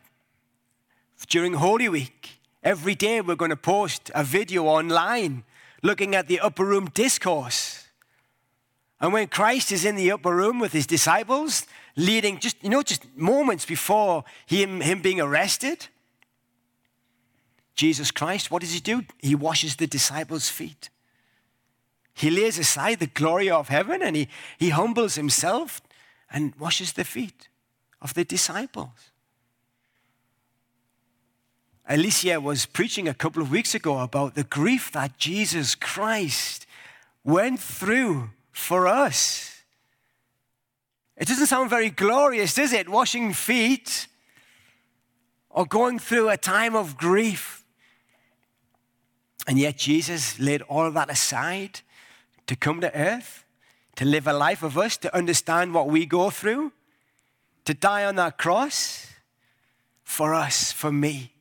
[1.27, 5.43] during Holy Week, every day we're going to post a video online
[5.83, 7.87] looking at the upper room discourse.
[9.01, 12.81] And when Christ is in the upper room with his disciples, leading just, you know,
[12.81, 15.87] just moments before him, him being arrested,
[17.79, 19.05] Jesus Christ, what does he do?
[19.19, 20.89] He washes the disciples' feet.
[22.13, 25.81] He lays aside the glory of heaven and he, he humbles himself
[26.29, 27.47] and washes the feet
[28.01, 29.11] of the disciples.
[31.87, 36.65] Alicia was preaching a couple of weeks ago about the grief that Jesus Christ
[37.23, 39.61] went through for us.
[41.15, 42.89] It doesn't sound very glorious, does it?
[42.89, 44.07] Washing feet
[45.49, 47.58] or going through a time of grief.
[49.49, 51.81] And yet Jesus laid all of that aside
[52.45, 53.45] to come to earth,
[53.95, 56.71] to live a life of us, to understand what we go through,
[57.65, 59.07] to die on that cross
[60.03, 61.33] for us, for me.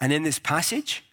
[0.00, 1.04] And in this passage,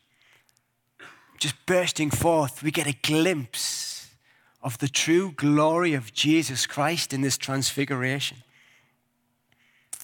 [1.37, 4.11] just bursting forth, we get a glimpse
[4.63, 8.37] of the true glory of Jesus Christ in this transfiguration.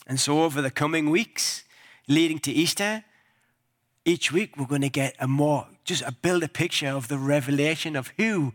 [0.06, 1.64] And so, over the coming weeks
[2.10, 3.06] leading to Easter,
[4.08, 7.18] each week we're going to get a more, just a build a picture of the
[7.18, 8.54] revelation of who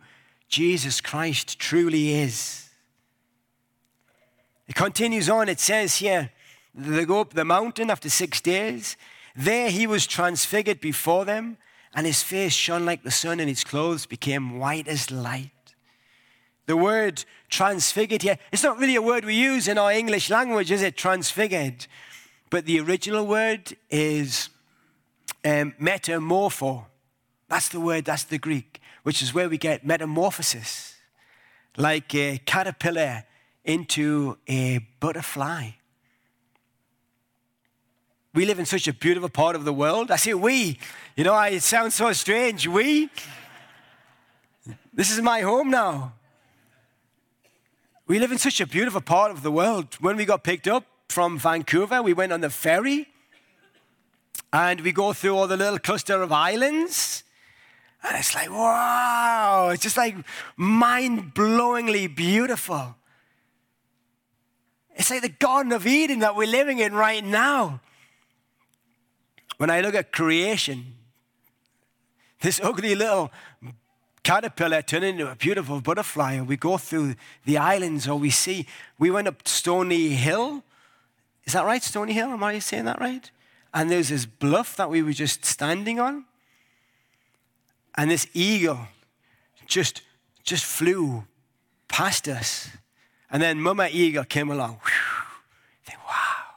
[0.48, 2.70] Jesus Christ truly is.
[4.66, 6.30] It continues on, it says here,
[6.74, 8.96] they go up the mountain after six days.
[9.36, 11.58] There he was transfigured before them,
[11.94, 15.50] and his face shone like the sun, and his clothes became white as light.
[16.64, 20.70] The word transfigured here, it's not really a word we use in our English language,
[20.70, 20.96] is it?
[20.96, 21.86] Transfigured.
[22.48, 24.48] But the original word is
[25.44, 26.84] um, metamorpho.
[27.48, 30.96] That's the word, that's the Greek, which is where we get metamorphosis,
[31.76, 33.24] like a caterpillar
[33.64, 35.70] into a butterfly.
[38.34, 40.10] We live in such a beautiful part of the world.
[40.10, 40.78] I say we,
[41.16, 42.66] you know, it sounds so strange.
[42.66, 43.10] We,
[44.94, 46.14] this is my home now.
[48.06, 49.94] We live in such a beautiful part of the world.
[50.00, 53.11] When we got picked up from Vancouver, we went on the ferry
[54.52, 57.24] and we go through all the little cluster of islands.
[58.04, 60.16] And it's like, wow, it's just like
[60.56, 62.96] mind blowingly beautiful.
[64.94, 67.80] It's like the Garden of Eden that we're living in right now.
[69.56, 70.94] When I look at creation,
[72.40, 73.30] this ugly little
[74.24, 78.66] caterpillar turned into a beautiful butterfly, and we go through the islands, or we see,
[78.98, 80.62] we went up Stony Hill.
[81.44, 82.30] Is that right, Stony Hill?
[82.30, 83.30] Am I saying that right?
[83.74, 86.24] And there's this bluff that we were just standing on.
[87.94, 88.88] And this eagle
[89.66, 90.02] just,
[90.44, 91.24] just flew
[91.88, 92.68] past us.
[93.30, 94.80] And then Mama Eagle came along.
[95.84, 96.56] Think, wow.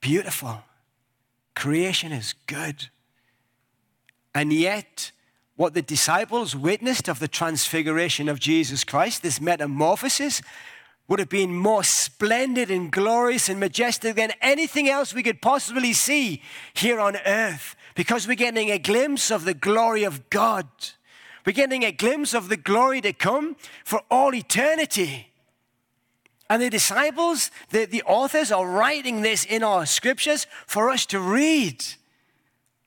[0.00, 0.62] Beautiful.
[1.54, 2.88] Creation is good.
[4.34, 5.12] And yet,
[5.56, 10.42] what the disciples witnessed of the transfiguration of Jesus Christ, this metamorphosis,
[11.08, 15.92] would have been more splendid and glorious and majestic than anything else we could possibly
[15.92, 16.42] see
[16.74, 20.66] here on earth because we're getting a glimpse of the glory of God.
[21.44, 25.32] We're getting a glimpse of the glory to come for all eternity.
[26.50, 31.20] And the disciples, the, the authors are writing this in our scriptures for us to
[31.20, 31.84] read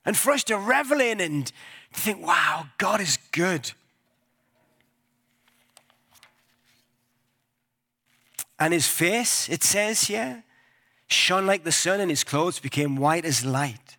[0.05, 1.51] and for us to revel in and
[1.91, 3.71] think, wow, God is good.
[8.60, 10.43] And his face, it says here,
[11.08, 13.98] shone like the sun, and his clothes became white as light.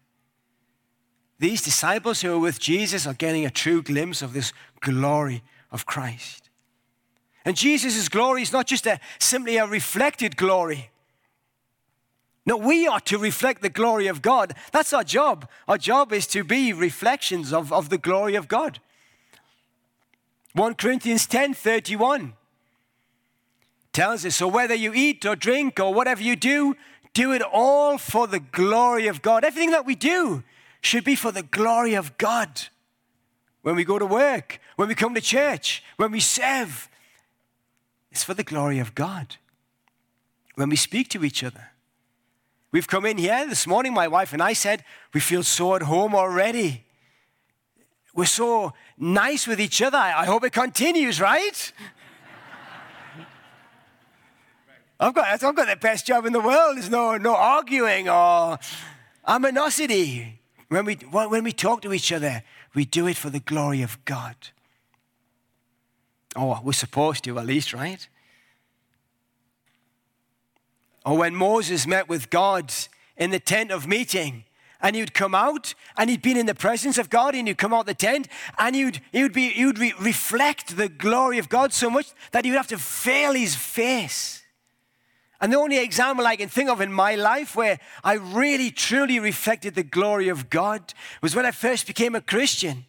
[1.39, 5.43] These disciples who are with Jesus are getting a true glimpse of this glory
[5.73, 6.51] of Christ.
[7.45, 10.91] And Jesus' glory is not just a, simply a reflected glory.
[12.45, 14.55] No, we are to reflect the glory of God.
[14.73, 15.49] That's our job.
[15.67, 18.79] Our job is to be reflections of, of the glory of God.
[20.55, 22.35] 1 Corinthians 10 31
[23.93, 26.77] tells us so whether you eat or drink or whatever you do,
[27.13, 29.45] do it all for the glory of God.
[29.45, 30.43] Everything that we do
[30.81, 32.63] should be for the glory of God.
[33.63, 36.89] When we go to work, when we come to church, when we serve,
[38.11, 39.37] it's for the glory of God.
[40.55, 41.69] When we speak to each other,
[42.73, 45.83] we've come in here this morning, my wife and I said, we feel so at
[45.83, 46.85] home already.
[48.15, 49.99] We're so nice with each other.
[49.99, 51.73] I hope it continues, right?
[55.03, 56.77] I've got, I've got the best job in the world.
[56.77, 58.59] There's no, no arguing or
[59.27, 60.35] aminosity.
[60.69, 62.43] When we, when we talk to each other,
[62.75, 64.37] we do it for the glory of God.
[66.37, 68.07] Or we're supposed to, at least, right?
[71.07, 72.73] Or when Moses met with God
[73.17, 74.45] in the tent of meeting,
[74.83, 77.75] and he'd come out and he'd been in the presence of God and he'd come
[77.75, 81.51] out the tent and he'd, he would, be, he would re- reflect the glory of
[81.51, 84.40] God so much that he would have to veil his face.
[85.41, 89.19] And the only example I can think of in my life where I really truly
[89.19, 92.85] reflected the glory of God was when I first became a Christian.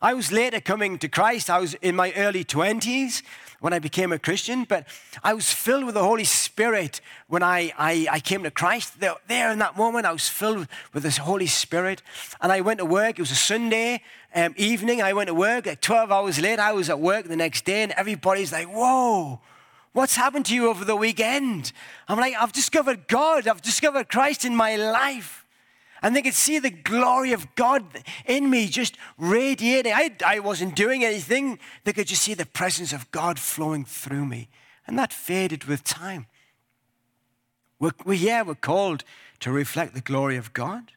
[0.00, 1.50] I was later coming to Christ.
[1.50, 3.22] I was in my early 20s
[3.60, 4.86] when I became a Christian, but
[5.22, 8.98] I was filled with the Holy Spirit when I, I, I came to Christ.
[8.98, 12.00] There, in that moment, I was filled with this Holy Spirit.
[12.40, 13.18] And I went to work.
[13.18, 14.02] It was a Sunday
[14.34, 15.02] um, evening.
[15.02, 15.66] I went to work.
[15.66, 19.40] Like 12 hours later, I was at work the next day, and everybody's like, whoa
[19.92, 21.72] What's happened to you over the weekend?
[22.08, 23.48] I'm like, I've discovered God.
[23.48, 25.44] I've discovered Christ in my life.
[26.02, 27.84] And they could see the glory of God
[28.24, 29.92] in me just radiating.
[29.92, 31.58] I, I wasn't doing anything.
[31.84, 34.48] They could just see the presence of God flowing through me.
[34.86, 36.26] And that faded with time.
[37.78, 39.04] We're, we're, yeah, we're called
[39.40, 40.92] to reflect the glory of God.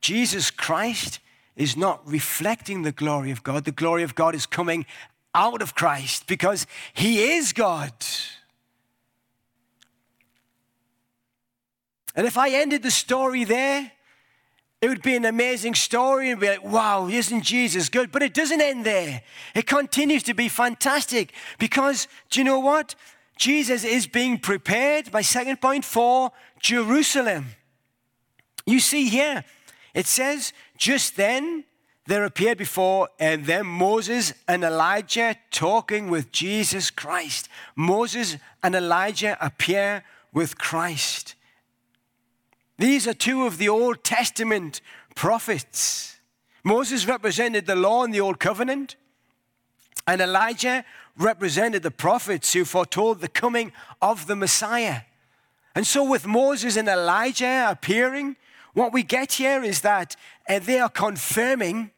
[0.00, 1.18] Jesus Christ
[1.56, 3.64] is not reflecting the glory of God.
[3.64, 4.86] The glory of God is coming
[5.34, 7.92] out of Christ because he is God.
[12.14, 13.92] And if I ended the story there,
[14.80, 18.10] it would be an amazing story and be like, wow, isn't Jesus good?
[18.10, 19.22] But it doesn't end there.
[19.54, 22.94] It continues to be fantastic because, do you know what?
[23.36, 27.46] Jesus is being prepared, my second point, for Jerusalem.
[28.66, 29.44] You see here,
[29.94, 31.64] it says, just then
[32.06, 37.48] there appeared before and then Moses and Elijah talking with Jesus Christ.
[37.76, 41.34] Moses and Elijah appear with Christ.
[42.78, 44.80] These are two of the Old Testament
[45.14, 46.18] prophets.
[46.64, 48.96] Moses represented the law in the Old Covenant,
[50.06, 50.84] and Elijah
[51.16, 55.02] represented the prophets who foretold the coming of the Messiah.
[55.74, 58.36] And so, with Moses and Elijah appearing,
[58.72, 60.16] what we get here is that
[60.48, 61.90] uh, they are confirming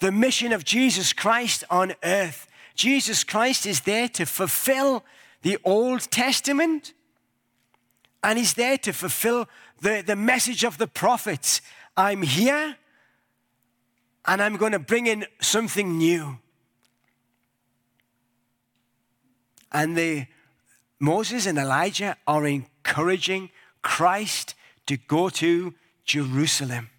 [0.00, 2.46] the mission of Jesus Christ on earth.
[2.74, 5.04] Jesus Christ is there to fulfill
[5.42, 6.94] the Old Testament,
[8.22, 9.48] and He's there to fulfill
[9.80, 11.60] the, the message of the prophets.
[11.96, 12.76] I'm here,
[14.26, 16.38] and I'm going to bring in something new.
[19.70, 20.26] And the
[20.98, 23.50] Moses and Elijah are encouraging
[23.82, 24.54] Christ
[24.88, 25.74] to go to
[26.04, 26.90] Jerusalem.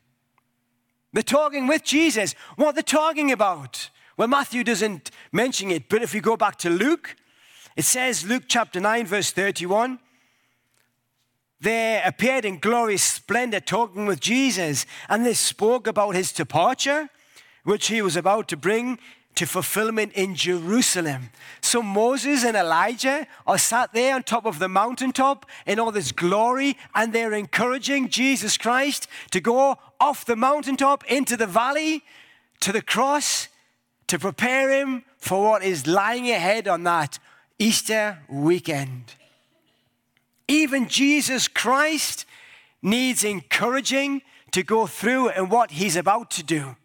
[1.12, 2.36] They're talking with Jesus.
[2.56, 3.90] What they're talking about?
[4.16, 7.16] Well, Matthew doesn't mention it, but if we go back to Luke,
[7.76, 10.00] it says, Luke chapter 9, verse 31,
[11.62, 17.10] they appeared in glorious splendor talking with Jesus, and they spoke about his departure,
[17.64, 19.00] which he was about to bring
[19.40, 21.30] to fulfillment in Jerusalem.
[21.62, 26.12] So Moses and Elijah are sat there on top of the mountaintop in all this
[26.12, 32.04] glory, and they're encouraging Jesus Christ to go off the mountaintop into the valley
[32.60, 33.48] to the cross
[34.08, 37.18] to prepare him for what is lying ahead on that
[37.58, 39.14] Easter weekend.
[40.50, 42.26] Even Jesus Christ
[42.82, 44.22] needs encouraging
[44.52, 46.76] to go through and what he's about to do.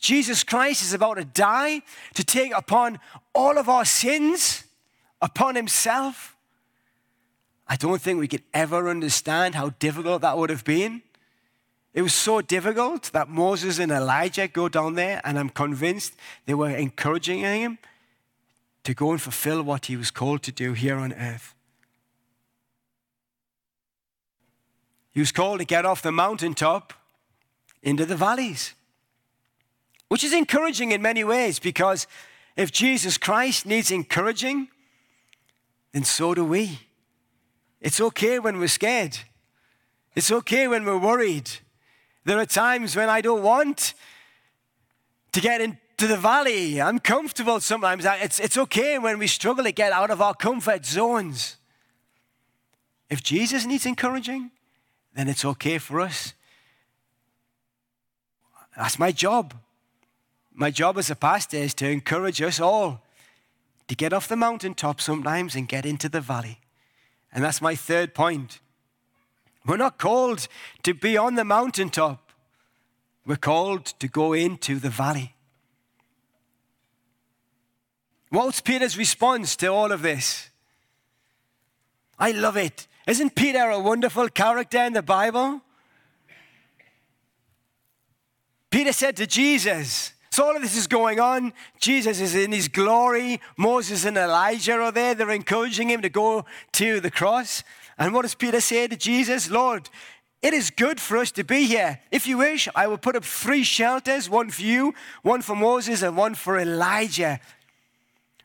[0.00, 1.82] Jesus Christ is about to die
[2.14, 2.98] to take upon
[3.34, 4.64] all of our sins
[5.20, 6.36] upon himself.
[7.68, 11.02] I don't think we could ever understand how difficult that would have been.
[11.92, 16.14] It was so difficult that Moses and Elijah go down there, and I'm convinced
[16.46, 17.78] they were encouraging him
[18.84, 21.54] to go and fulfill what he was called to do here on earth.
[25.10, 26.94] He was called to get off the mountaintop
[27.82, 28.74] into the valleys
[30.10, 32.08] which is encouraging in many ways because
[32.56, 34.66] if Jesus Christ needs encouraging,
[35.92, 36.80] then so do we.
[37.80, 39.16] It's okay when we're scared.
[40.16, 41.48] It's okay when we're worried.
[42.24, 43.94] There are times when I don't want
[45.30, 46.82] to get into the valley.
[46.82, 48.04] I'm comfortable sometimes.
[48.04, 51.56] It's, it's okay when we struggle to get out of our comfort zones.
[53.08, 54.50] If Jesus needs encouraging,
[55.14, 56.34] then it's okay for us.
[58.76, 59.54] That's my job.
[60.60, 63.00] My job as a pastor is to encourage us all
[63.88, 66.58] to get off the mountaintop sometimes and get into the valley.
[67.32, 68.60] And that's my third point.
[69.64, 70.48] We're not called
[70.82, 72.32] to be on the mountaintop,
[73.24, 75.34] we're called to go into the valley.
[78.28, 80.50] What's Peter's response to all of this?
[82.18, 82.86] I love it.
[83.06, 85.62] Isn't Peter a wonderful character in the Bible?
[88.70, 91.52] Peter said to Jesus, all of this is going on.
[91.78, 93.40] Jesus is in his glory.
[93.56, 95.14] Moses and Elijah are there.
[95.14, 97.62] They're encouraging him to go to the cross.
[97.98, 99.50] And what does Peter say to Jesus?
[99.50, 99.88] Lord,
[100.42, 102.00] it is good for us to be here.
[102.10, 106.02] If you wish, I will put up three shelters one for you, one for Moses,
[106.02, 107.40] and one for Elijah.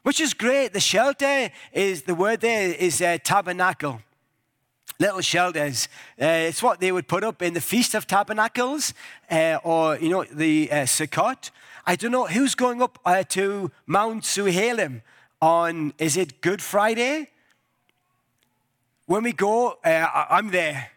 [0.03, 0.73] Which is great.
[0.73, 4.01] The shelter is the word there is uh, tabernacle
[4.99, 5.87] little shelters.
[6.21, 8.93] Uh, it's what they would put up in the Feast of Tabernacles
[9.29, 11.51] uh, or, you know, the uh, Sukkot.
[11.87, 15.03] I don't know who's going up uh, to Mount Tzouhalem
[15.39, 17.29] on, is it Good Friday?
[19.05, 20.89] When we go, uh, I'm there.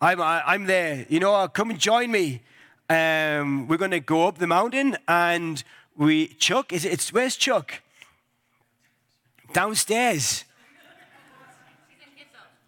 [0.00, 1.04] I'm, I'm there.
[1.08, 2.42] You know, come and join me.
[2.88, 5.64] Um, we're going to go up the mountain and
[5.96, 7.82] we, Chuck, is it, it's, where's Chuck?
[9.52, 10.44] Downstairs.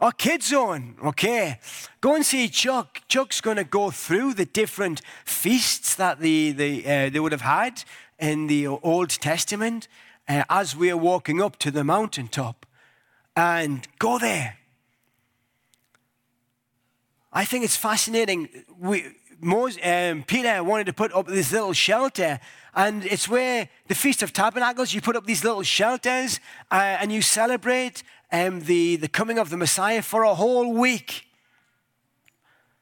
[0.03, 1.61] Our kids zone, okay.
[2.00, 3.03] Go and see Chuck.
[3.07, 7.42] Chuck's going to go through the different feasts that the, the, uh, they would have
[7.42, 7.84] had
[8.18, 9.86] in the Old Testament
[10.28, 12.66] uh, as we are walking up to the mountaintop.
[13.36, 14.57] And go there.
[17.32, 18.48] I think it's fascinating.
[18.76, 19.05] We,
[19.40, 22.40] Moses, um, Peter wanted to put up this little shelter,
[22.74, 26.40] and it's where the Feast of Tabernacles, you put up these little shelters
[26.72, 28.03] uh, and you celebrate
[28.33, 31.26] um, the, the coming of the Messiah for a whole week.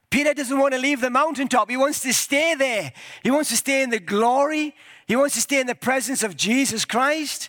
[0.09, 1.71] Peter doesn't want to leave the mountaintop.
[1.71, 2.93] He wants to stay there.
[3.23, 4.75] He wants to stay in the glory.
[5.07, 7.49] He wants to stay in the presence of Jesus Christ.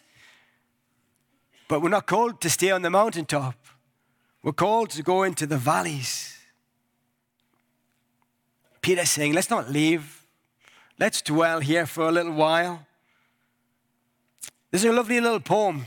[1.68, 3.56] But we're not called to stay on the mountaintop.
[4.44, 6.38] We're called to go into the valleys.
[8.82, 10.26] Peter's saying, let's not leave.
[11.00, 12.86] Let's dwell here for a little while.
[14.70, 15.86] There's a lovely little poem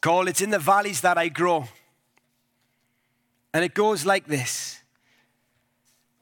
[0.00, 1.68] called It's in the Valleys That I Grow.
[3.52, 4.80] And it goes like this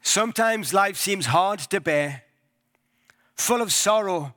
[0.02, 2.22] Sometimes life seems hard to bear,
[3.34, 4.34] full of sorrow,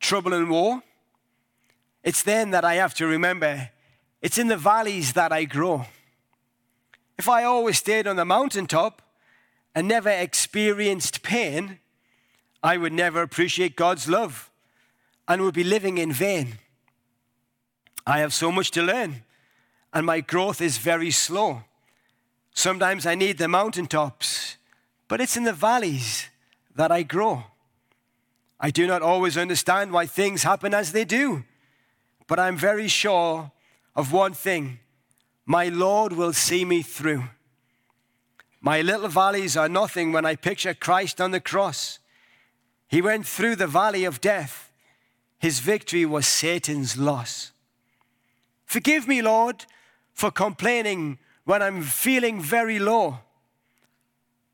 [0.00, 0.82] trouble, and woe.
[2.02, 3.70] It's then that I have to remember
[4.22, 5.86] it's in the valleys that I grow.
[7.18, 9.02] If I always stayed on the mountaintop
[9.74, 11.78] and never experienced pain,
[12.62, 14.50] I would never appreciate God's love
[15.26, 16.58] and would be living in vain.
[18.06, 19.22] I have so much to learn,
[19.92, 21.62] and my growth is very slow.
[22.54, 24.56] Sometimes I need the mountaintops,
[25.08, 26.28] but it's in the valleys
[26.74, 27.44] that I grow.
[28.58, 31.44] I do not always understand why things happen as they do,
[32.26, 33.50] but I'm very sure
[33.96, 34.80] of one thing
[35.46, 37.24] my Lord will see me through.
[38.60, 41.98] My little valleys are nothing when I picture Christ on the cross.
[42.88, 44.70] He went through the valley of death.
[45.38, 47.52] His victory was Satan's loss.
[48.70, 49.66] Forgive me, Lord,
[50.12, 53.18] for complaining when I'm feeling very low.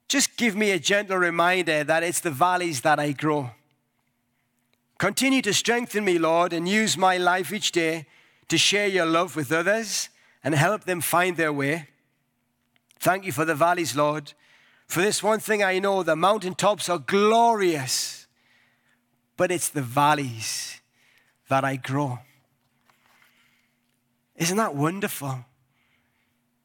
[0.08, 3.50] Just give me a gentle reminder that it's the valleys that I grow.
[4.96, 8.06] Continue to strengthen me, Lord, and use my life each day
[8.48, 10.08] to share your love with others
[10.42, 11.88] and help them find their way.
[12.98, 14.32] Thank you for the valleys, Lord.
[14.86, 18.26] For this one thing I know the mountaintops are glorious,
[19.36, 20.80] but it's the valleys
[21.50, 22.20] that I grow.
[24.36, 25.44] Isn't that wonderful?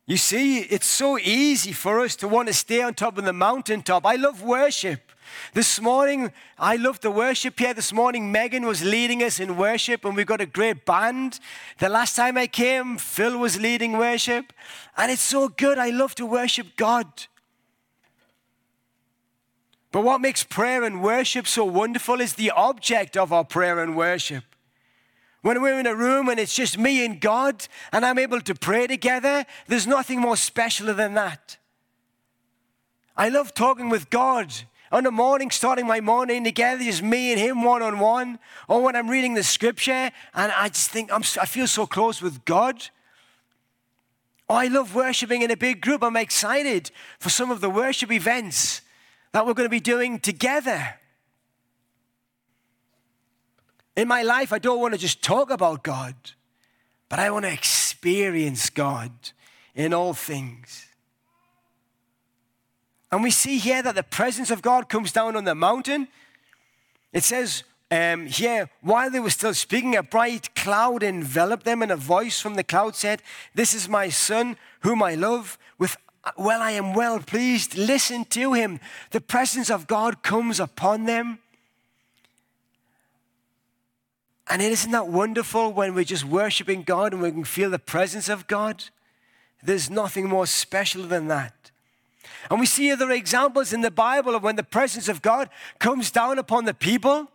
[0.05, 3.34] You see, it's so easy for us to want to stay on top of the
[3.34, 4.05] mountaintop.
[4.05, 5.11] I love worship.
[5.53, 7.74] This morning, I love the worship here.
[7.74, 11.39] This morning, Megan was leading us in worship, and we've got a great band.
[11.78, 14.51] The last time I came, Phil was leading worship,
[14.97, 15.78] and it's so good.
[15.78, 17.07] I love to worship God.
[19.91, 23.95] But what makes prayer and worship so wonderful is the object of our prayer and
[23.95, 24.43] worship.
[25.41, 28.53] When we're in a room and it's just me and God, and I'm able to
[28.53, 31.57] pray together, there's nothing more special than that.
[33.17, 34.53] I love talking with God
[34.91, 38.39] on the morning, starting my morning together, just me and him one on one.
[38.67, 42.21] Or when I'm reading the scripture and I just think I'm, I feel so close
[42.21, 42.89] with God.
[44.47, 46.03] Oh, I love worshiping in a big group.
[46.03, 48.81] I'm excited for some of the worship events
[49.31, 50.95] that we're going to be doing together.
[53.95, 56.15] In my life, I don't want to just talk about God,
[57.09, 59.11] but I want to experience God
[59.75, 60.87] in all things.
[63.11, 66.07] And we see here that the presence of God comes down on the mountain.
[67.11, 71.91] It says um, here, while they were still speaking, a bright cloud enveloped them, and
[71.91, 73.21] a voice from the cloud said,
[73.53, 75.57] This is my son, whom I love.
[75.77, 75.97] With
[76.37, 77.77] well, I am well pleased.
[77.77, 78.79] Listen to him.
[79.09, 81.39] The presence of God comes upon them.
[84.51, 88.27] And isn't that wonderful when we're just worshiping God and we can feel the presence
[88.27, 88.83] of God?
[89.63, 91.71] There's nothing more special than that.
[92.49, 95.49] And we see other examples in the Bible of when the presence of God
[95.79, 97.31] comes down upon the people.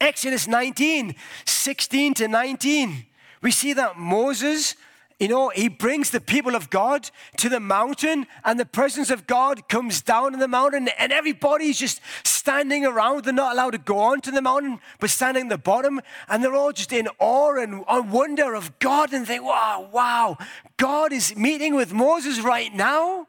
[0.00, 1.14] Exodus 19,
[1.44, 3.04] 16 to 19.
[3.42, 4.76] We see that Moses,
[5.20, 9.26] you know, he brings the people of God to the mountain, and the presence of
[9.26, 13.24] God comes down on the mountain, and everybody's just standing around.
[13.24, 16.54] They're not allowed to go onto the mountain, but standing at the bottom, and they're
[16.54, 20.38] all just in awe and, wonder of God, and think, wow, wow,
[20.76, 23.28] God is meeting with Moses right now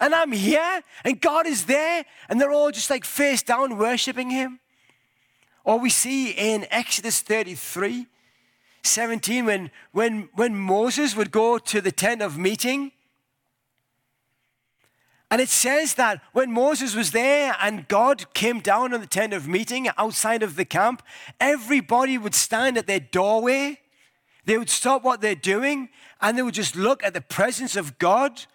[0.00, 4.30] and I'm here, and God is there, and they're all just like face down worshiping
[4.30, 4.60] Him.
[5.64, 8.06] Or we see in Exodus 33
[8.82, 12.92] 17, when, when, when Moses would go to the tent of meeting,
[15.30, 19.34] and it says that when Moses was there and God came down on the tent
[19.34, 21.02] of meeting outside of the camp,
[21.38, 23.78] everybody would stand at their doorway
[24.48, 25.90] They would stop what they're doing
[26.22, 28.46] and they would just look at the presence of God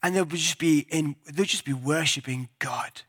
[0.00, 3.02] and they would just be in, they'd just be worshiping God.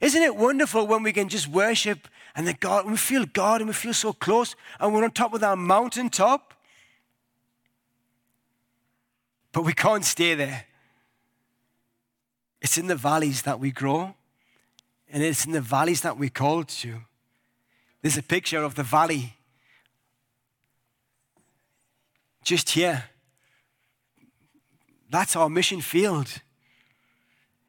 [0.00, 3.68] Isn't it wonderful when we can just worship and the God, we feel God and
[3.68, 6.54] we feel so close and we're on top of our mountaintop?
[9.52, 10.64] But we can't stay there.
[12.62, 14.14] It's in the valleys that we grow,
[15.10, 17.00] and it's in the valleys that we're called to.
[18.00, 19.34] There's a picture of the valley
[22.44, 23.04] just here.
[25.10, 26.28] That's our mission field.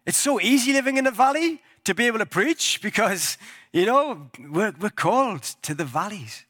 [0.05, 3.37] It's so easy living in the valley to be able to preach because,
[3.73, 6.45] you know, we're, we're called to the valleys.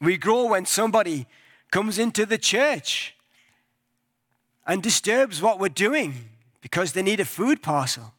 [0.00, 1.26] We grow when somebody
[1.70, 3.16] comes into the church
[4.66, 6.28] and disturbs what we're doing
[6.60, 8.12] because they need a food parcel.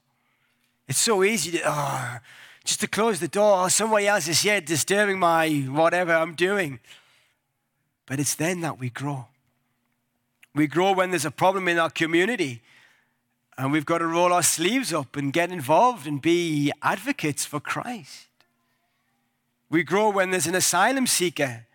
[0.88, 2.18] It's so easy to, oh,
[2.66, 3.60] just to close the door.
[3.60, 6.80] Or somebody else is here disturbing my whatever I'm doing.
[8.08, 9.28] But it's then that we grow.
[10.56, 12.62] We grow when there's a problem in our community
[13.58, 17.60] and we've got to roll our sleeves up and get involved and be advocates for
[17.60, 18.28] Christ.
[19.70, 21.66] We grow when there's an asylum seeker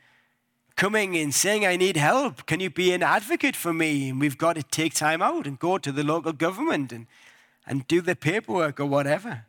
[0.76, 2.46] coming and saying, I need help.
[2.46, 4.10] Can you be an advocate for me?
[4.10, 7.06] And we've got to take time out and go to the local government and,
[7.66, 9.44] and do the paperwork or whatever.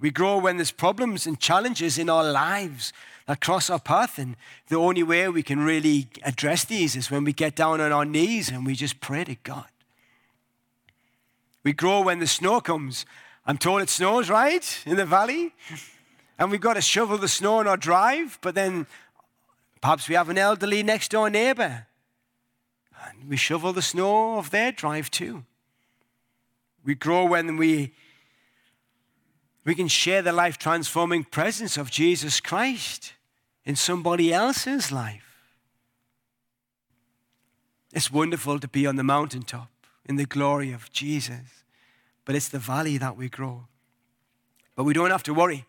[0.00, 2.92] We grow when there's problems and challenges in our lives
[3.26, 4.18] that cross our path.
[4.18, 4.36] And
[4.68, 8.04] the only way we can really address these is when we get down on our
[8.04, 9.66] knees and we just pray to God.
[11.64, 13.06] We grow when the snow comes.
[13.46, 15.52] I'm told it snows, right, in the valley?
[16.38, 18.86] And we've got to shovel the snow in our drive, but then
[19.80, 21.86] perhaps we have an elderly next door neighbor.
[23.06, 25.44] And we shovel the snow of their drive too.
[26.84, 27.94] We grow when we
[29.64, 33.14] we can share the life transforming presence of Jesus Christ
[33.64, 35.38] in somebody else's life.
[37.94, 39.70] It's wonderful to be on the mountaintop
[40.06, 41.64] in the glory of Jesus,
[42.24, 43.66] but it's the valley that we grow.
[44.76, 45.66] But we don't have to worry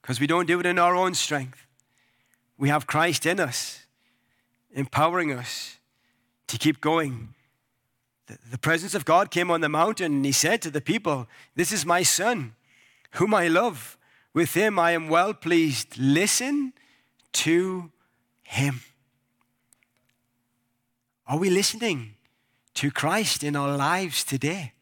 [0.00, 1.66] because we don't do it in our own strength.
[2.58, 3.86] We have Christ in us,
[4.72, 5.78] empowering us
[6.48, 7.34] to keep going.
[8.50, 11.26] The, presence of God came on the mountain and he said to the people,
[11.56, 12.54] This is my son
[13.12, 13.96] whom I love.
[14.32, 15.98] With him I am well pleased.
[15.98, 16.72] Listen
[17.32, 17.90] to
[18.42, 18.82] him.
[21.26, 22.14] Are we listening
[22.74, 24.72] to Christ in our lives today?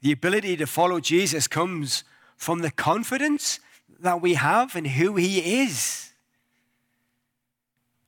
[0.00, 2.04] The ability to follow Jesus comes
[2.36, 3.60] from the confidence
[4.00, 6.12] that we have in who he is.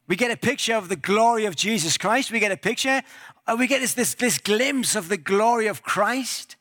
[0.07, 2.31] We get a picture of the glory of Jesus Christ.
[2.31, 3.03] We get a picture,
[3.47, 6.57] uh, we get this, this, this glimpse of the glory of Christ.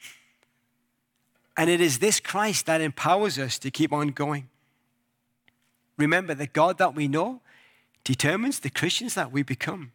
[1.55, 4.49] And it is this Christ that empowers us to keep on going.
[5.97, 7.41] Remember, the God that we know
[8.03, 9.91] determines the Christians that we become.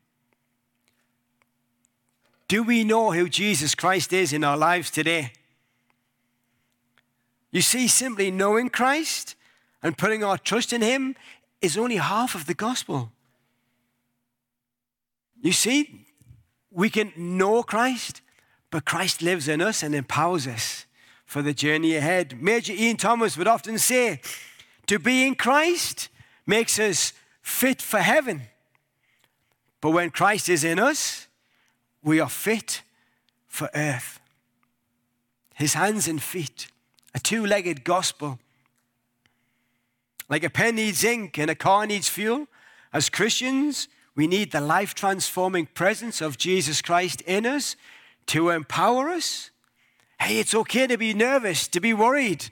[2.52, 5.32] Do we know who Jesus Christ is in our lives today?
[7.50, 9.36] You see, simply knowing Christ
[9.82, 11.16] and putting our trust in Him
[11.62, 13.10] is only half of the gospel.
[15.40, 16.04] You see,
[16.70, 18.20] we can know Christ,
[18.70, 20.84] but Christ lives in us and empowers us
[21.24, 22.42] for the journey ahead.
[22.42, 24.20] Major Ian Thomas would often say,
[24.88, 26.10] to be in Christ
[26.46, 28.42] makes us fit for heaven.
[29.80, 31.28] But when Christ is in us,
[32.02, 32.82] we are fit
[33.48, 34.20] for earth.
[35.54, 36.68] His hands and feet,
[37.14, 38.38] a two legged gospel.
[40.28, 42.46] Like a pen needs ink and a car needs fuel,
[42.92, 47.76] as Christians, we need the life transforming presence of Jesus Christ in us
[48.26, 49.50] to empower us
[50.22, 52.46] Hey, it's okay to be nervous, to be worried,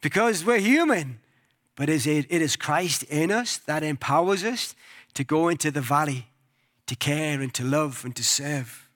[0.00, 1.20] because we're human.
[1.76, 4.74] But it is Christ in us that empowers us
[5.14, 6.26] to go into the valley,
[6.88, 8.88] to care and to love and to serve.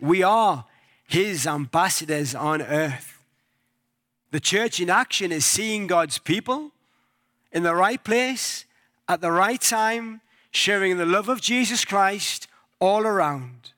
[0.00, 0.64] We are
[1.06, 3.18] His ambassadors on earth.
[4.30, 6.72] The church in action is seeing God's people
[7.52, 8.64] in the right place
[9.08, 12.48] at the right time, sharing the love of Jesus Christ
[12.80, 13.72] all around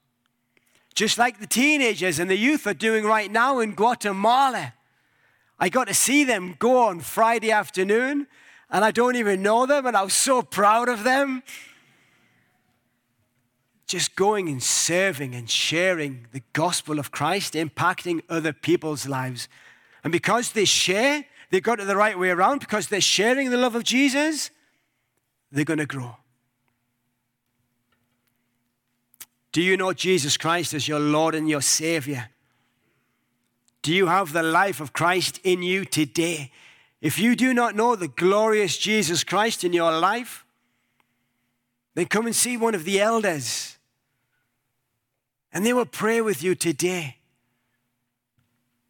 [0.97, 4.73] just like the teenagers and the youth are doing right now in Guatemala.
[5.61, 8.27] I got to see them go on Friday afternoon,
[8.71, 11.43] and I don't even know them, and I was so proud of them.
[13.87, 19.49] Just going and serving and sharing the gospel of Christ, impacting other people's lives.
[20.03, 23.57] And because they share, they got it the right way around, because they're sharing the
[23.57, 24.51] love of Jesus,
[25.53, 26.17] they're going to grow.
[29.53, 32.29] Do you know Jesus Christ as your Lord and your Savior?
[33.83, 36.51] Do you have the life of Christ in you today?
[37.01, 40.45] If you do not know the glorious Jesus Christ in your life,
[41.95, 43.76] then come and see one of the elders.
[45.57, 47.17] And they will pray with you today.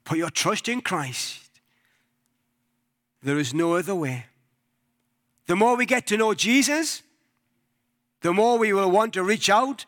[0.02, 1.48] Put your trust in Christ.
[3.22, 4.26] There is no other way.
[5.46, 7.04] The more we get to know Jesus,
[8.22, 9.84] the more we will want to reach out,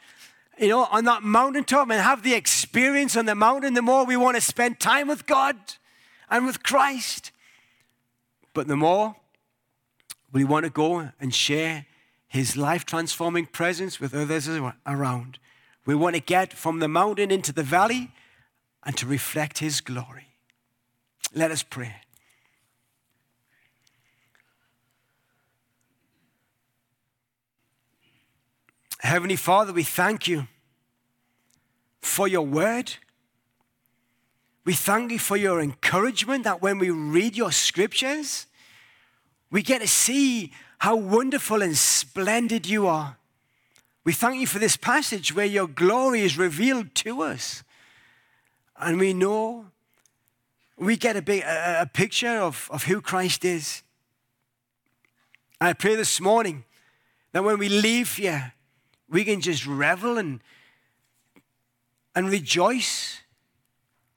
[0.57, 4.17] you know, on that mountaintop and have the experience on the mountain, the more we
[4.17, 5.57] want to spend time with God
[6.31, 7.33] and with Christ.
[8.55, 9.17] But the more
[10.31, 11.87] we want to go and share
[12.29, 14.49] his life transforming presence with others
[14.87, 15.41] around.
[15.89, 18.11] We want to get from the mountain into the valley
[18.85, 20.27] and to reflect his glory.
[21.35, 21.95] Let us pray.
[29.01, 30.47] Heavenly Father, we thank you
[32.03, 32.97] for your word.
[34.67, 38.45] We thank you for your encouragement that when we read your scriptures,
[39.51, 43.18] we get to see how wonderful and splendid you are.
[44.09, 47.63] We thank you for this passage where your glory is revealed to us.
[48.79, 49.67] And we know,
[50.79, 53.83] we get a, big, a, a picture of, of who Christ is.
[55.61, 56.65] I pray this morning
[57.33, 58.55] that when we leave here,
[59.11, 60.41] we can just revel and,
[62.17, 63.21] and rejoice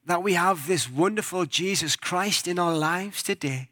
[0.05, 3.67] that we have this wonderful Jesus Christ in our lives today.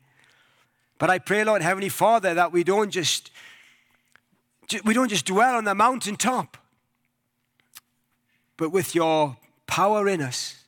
[0.97, 3.31] But I pray, Lord Heavenly Father, that we don't just
[4.83, 6.57] we don't just dwell on the mountaintop,
[8.57, 10.63] but with your power in us,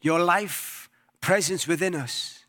[0.00, 0.88] your life
[1.20, 2.44] presence within us.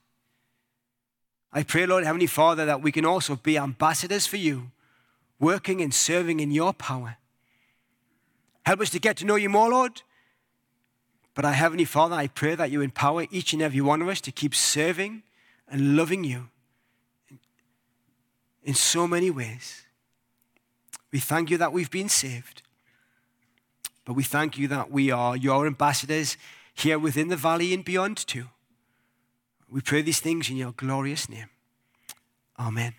[1.52, 4.72] I pray, Lord Heavenly Father, that we can also be ambassadors for you
[5.40, 7.18] working and serving in your power.
[8.66, 10.02] Help us to get to know you more, Lord.
[11.34, 14.20] But I, Heavenly Father, I pray that you empower each and every one of us
[14.22, 15.24] to keep serving
[15.70, 16.50] and loving you
[18.64, 19.87] in so many ways.
[21.12, 22.62] We thank you that we've been saved.
[24.06, 26.38] But we thank you that we are your ambassadors
[26.74, 28.46] here within the valley and beyond too.
[29.70, 31.50] We pray these things in your glorious name.
[32.58, 32.94] Amen.